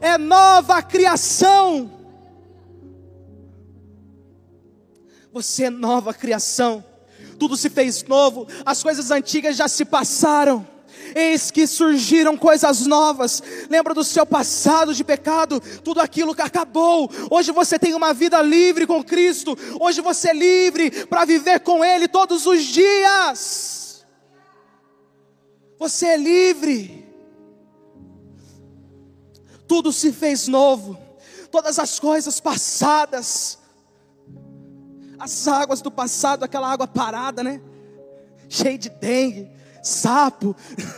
é 0.00 0.16
nova 0.16 0.80
criação. 0.80 2.01
Você 5.32 5.64
é 5.64 5.70
nova 5.70 6.12
criação. 6.12 6.84
Tudo 7.38 7.56
se 7.56 7.70
fez 7.70 8.02
novo, 8.04 8.46
as 8.64 8.82
coisas 8.82 9.10
antigas 9.10 9.56
já 9.56 9.66
se 9.66 9.84
passaram 9.84 10.66
eis 11.14 11.50
que 11.50 11.66
surgiram 11.66 12.36
coisas 12.36 12.86
novas. 12.86 13.42
Lembra 13.68 13.94
do 13.94 14.04
seu 14.04 14.24
passado 14.24 14.94
de 14.94 15.04
pecado, 15.04 15.60
tudo 15.82 16.00
aquilo 16.00 16.34
que 16.34 16.42
acabou. 16.42 17.10
Hoje 17.30 17.52
você 17.52 17.78
tem 17.78 17.94
uma 17.94 18.12
vida 18.12 18.40
livre 18.42 18.86
com 18.86 19.02
Cristo. 19.02 19.56
Hoje 19.80 20.00
você 20.00 20.30
é 20.30 20.34
livre 20.34 21.06
para 21.06 21.24
viver 21.24 21.60
com 21.60 21.84
Ele 21.84 22.08
todos 22.08 22.46
os 22.46 22.62
dias. 22.64 24.04
Você 25.78 26.06
é 26.06 26.16
livre. 26.16 27.02
Tudo 29.66 29.92
se 29.92 30.12
fez 30.12 30.48
novo. 30.48 30.98
Todas 31.50 31.78
as 31.78 31.98
coisas 31.98 32.40
passadas, 32.40 33.58
as 35.22 35.46
águas 35.46 35.80
do 35.80 35.88
passado, 35.88 36.42
aquela 36.42 36.68
água 36.68 36.84
parada, 36.84 37.44
né? 37.44 37.60
Cheia 38.48 38.76
de 38.76 38.88
dengue, 38.88 39.48
sapo, 39.80 40.56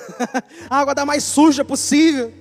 água 0.70 0.94
da 0.94 1.04
mais 1.04 1.24
suja 1.24 1.62
possível. 1.62 2.32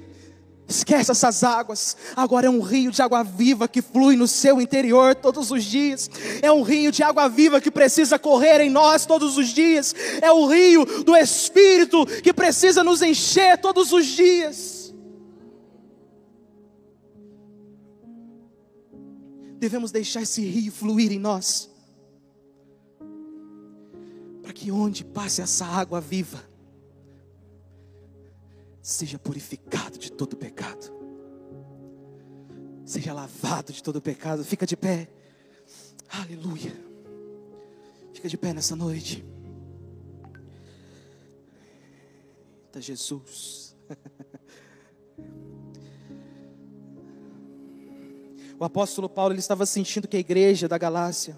Esquece 0.65 1.11
essas 1.11 1.43
águas. 1.43 1.97
Agora 2.15 2.47
é 2.47 2.49
um 2.49 2.61
rio 2.61 2.89
de 2.89 3.01
água 3.01 3.21
viva 3.21 3.67
que 3.67 3.81
flui 3.81 4.15
no 4.15 4.29
seu 4.29 4.61
interior 4.61 5.13
todos 5.13 5.51
os 5.51 5.65
dias. 5.65 6.09
É 6.41 6.49
um 6.49 6.61
rio 6.61 6.89
de 6.89 7.03
água 7.03 7.27
viva 7.27 7.59
que 7.59 7.69
precisa 7.69 8.17
correr 8.17 8.61
em 8.61 8.69
nós 8.69 9.05
todos 9.05 9.37
os 9.37 9.49
dias. 9.49 9.93
É 10.21 10.31
o 10.31 10.47
rio 10.47 10.85
do 11.03 11.17
Espírito 11.17 12.05
que 12.05 12.31
precisa 12.31 12.81
nos 12.81 13.01
encher 13.01 13.57
todos 13.57 13.91
os 13.91 14.05
dias. 14.05 14.93
Devemos 19.59 19.91
deixar 19.91 20.21
esse 20.21 20.45
rio 20.45 20.71
fluir 20.71 21.11
em 21.11 21.19
nós 21.19 21.72
para 24.43 24.51
que 24.51 24.69
onde 24.71 25.05
passe 25.05 25.41
essa 25.41 25.65
água 25.65 26.01
viva, 26.01 26.43
seja 28.81 29.17
purificado 29.17 29.97
de 29.97 30.11
todo 30.11 30.35
pecado, 30.35 30.91
seja 32.85 33.13
lavado 33.13 33.71
de 33.71 33.81
todo 33.81 34.01
pecado. 34.01 34.43
Fica 34.43 34.65
de 34.65 34.75
pé, 34.75 35.09
aleluia. 36.09 36.75
Fica 38.13 38.27
de 38.27 38.37
pé 38.37 38.53
nessa 38.53 38.75
noite. 38.75 39.25
Eita 42.65 42.81
Jesus. 42.81 43.75
O 48.59 48.65
apóstolo 48.65 49.09
Paulo 49.09 49.33
ele 49.33 49.41
estava 49.41 49.65
sentindo 49.65 50.07
que 50.07 50.15
a 50.15 50.19
igreja 50.21 50.69
da 50.69 50.77
Galácia 50.77 51.35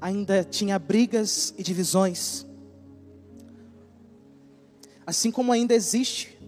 ainda 0.00 0.42
tinha 0.42 0.78
brigas 0.78 1.54
e 1.58 1.62
divisões. 1.62 2.46
Assim 5.06 5.30
como 5.30 5.52
ainda 5.52 5.74
existe 5.74 6.38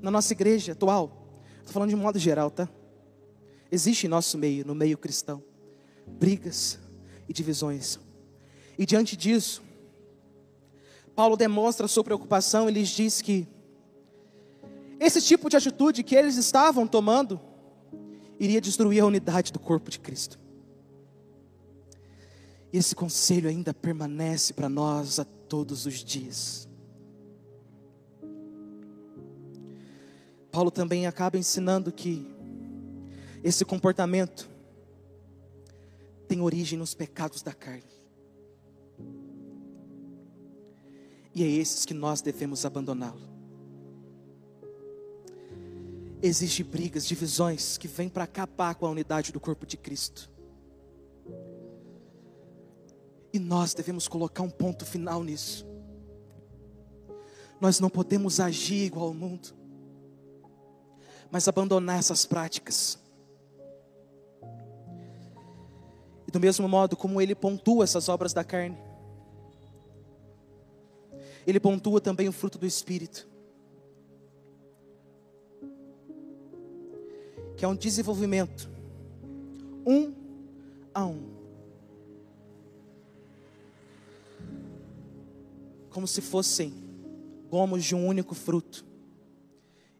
na 0.00 0.10
nossa 0.10 0.32
igreja 0.32 0.72
atual. 0.72 1.28
Estou 1.58 1.72
falando 1.72 1.90
de 1.90 1.96
modo 1.96 2.18
geral, 2.18 2.50
tá? 2.50 2.68
Existe 3.70 4.06
em 4.06 4.08
nosso 4.08 4.36
meio, 4.38 4.66
no 4.66 4.74
meio 4.74 4.98
cristão, 4.98 5.42
brigas 6.06 6.78
e 7.28 7.32
divisões. 7.32 7.98
E 8.78 8.86
diante 8.86 9.16
disso, 9.16 9.62
Paulo 11.14 11.36
demonstra 11.36 11.86
sua 11.88 12.04
preocupação 12.04 12.68
e 12.68 12.72
lhes 12.72 12.88
diz 12.88 13.20
que 13.20 13.46
esse 14.98 15.20
tipo 15.20 15.48
de 15.50 15.56
atitude 15.56 16.02
que 16.02 16.14
eles 16.14 16.36
estavam 16.36 16.86
tomando 16.86 17.40
iria 18.38 18.60
destruir 18.60 19.00
a 19.00 19.06
unidade 19.06 19.52
do 19.52 19.58
corpo 19.58 19.90
de 19.90 19.98
Cristo. 19.98 20.38
E 22.72 22.78
esse 22.78 22.94
conselho 22.94 23.48
ainda 23.48 23.74
permanece 23.74 24.54
para 24.54 24.68
nós 24.68 25.18
a 25.18 25.24
todos 25.24 25.84
os 25.84 26.02
dias. 26.02 26.66
Paulo 30.50 30.70
também 30.70 31.06
acaba 31.06 31.38
ensinando 31.38 31.92
que 31.92 32.26
esse 33.44 33.64
comportamento 33.64 34.48
tem 36.26 36.40
origem 36.40 36.78
nos 36.78 36.94
pecados 36.94 37.42
da 37.42 37.52
carne. 37.52 37.82
E 41.34 41.42
é 41.42 41.46
esses 41.46 41.84
que 41.84 41.92
nós 41.92 42.22
devemos 42.22 42.64
abandoná-lo. 42.64 43.20
Existem 46.22 46.64
brigas, 46.64 47.06
divisões 47.06 47.76
que 47.76 47.88
vêm 47.88 48.08
para 48.08 48.24
acabar 48.24 48.74
com 48.76 48.86
a 48.86 48.90
unidade 48.90 49.32
do 49.32 49.40
corpo 49.40 49.66
de 49.66 49.76
Cristo. 49.76 50.31
E 53.32 53.38
nós 53.38 53.74
devemos 53.74 54.06
colocar 54.08 54.42
um 54.42 54.50
ponto 54.50 54.84
final 54.84 55.24
nisso. 55.24 55.66
Nós 57.60 57.80
não 57.80 57.88
podemos 57.88 58.40
agir 58.40 58.86
igual 58.86 59.06
ao 59.06 59.14
mundo, 59.14 59.54
mas 61.30 61.48
abandonar 61.48 61.98
essas 61.98 62.26
práticas. 62.26 62.98
E 66.26 66.30
do 66.30 66.40
mesmo 66.40 66.68
modo 66.68 66.96
como 66.96 67.20
ele 67.20 67.34
pontua 67.34 67.84
essas 67.84 68.08
obras 68.08 68.32
da 68.32 68.44
carne, 68.44 68.76
ele 71.46 71.58
pontua 71.58 72.00
também 72.00 72.28
o 72.28 72.32
fruto 72.32 72.58
do 72.58 72.66
Espírito. 72.66 73.32
que 77.62 77.64
é 77.64 77.68
um 77.68 77.76
desenvolvimento 77.76 78.68
um 79.86 80.12
a 80.92 81.06
um. 81.06 81.31
Como 85.92 86.06
se 86.06 86.20
fossem 86.20 86.72
gomos 87.48 87.84
de 87.84 87.94
um 87.94 88.06
único 88.06 88.34
fruto. 88.34 88.84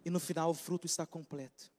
E 0.04 0.10
no 0.10 0.20
final 0.20 0.50
o 0.50 0.54
fruto 0.54 0.86
está 0.86 1.06
completo. 1.06 1.71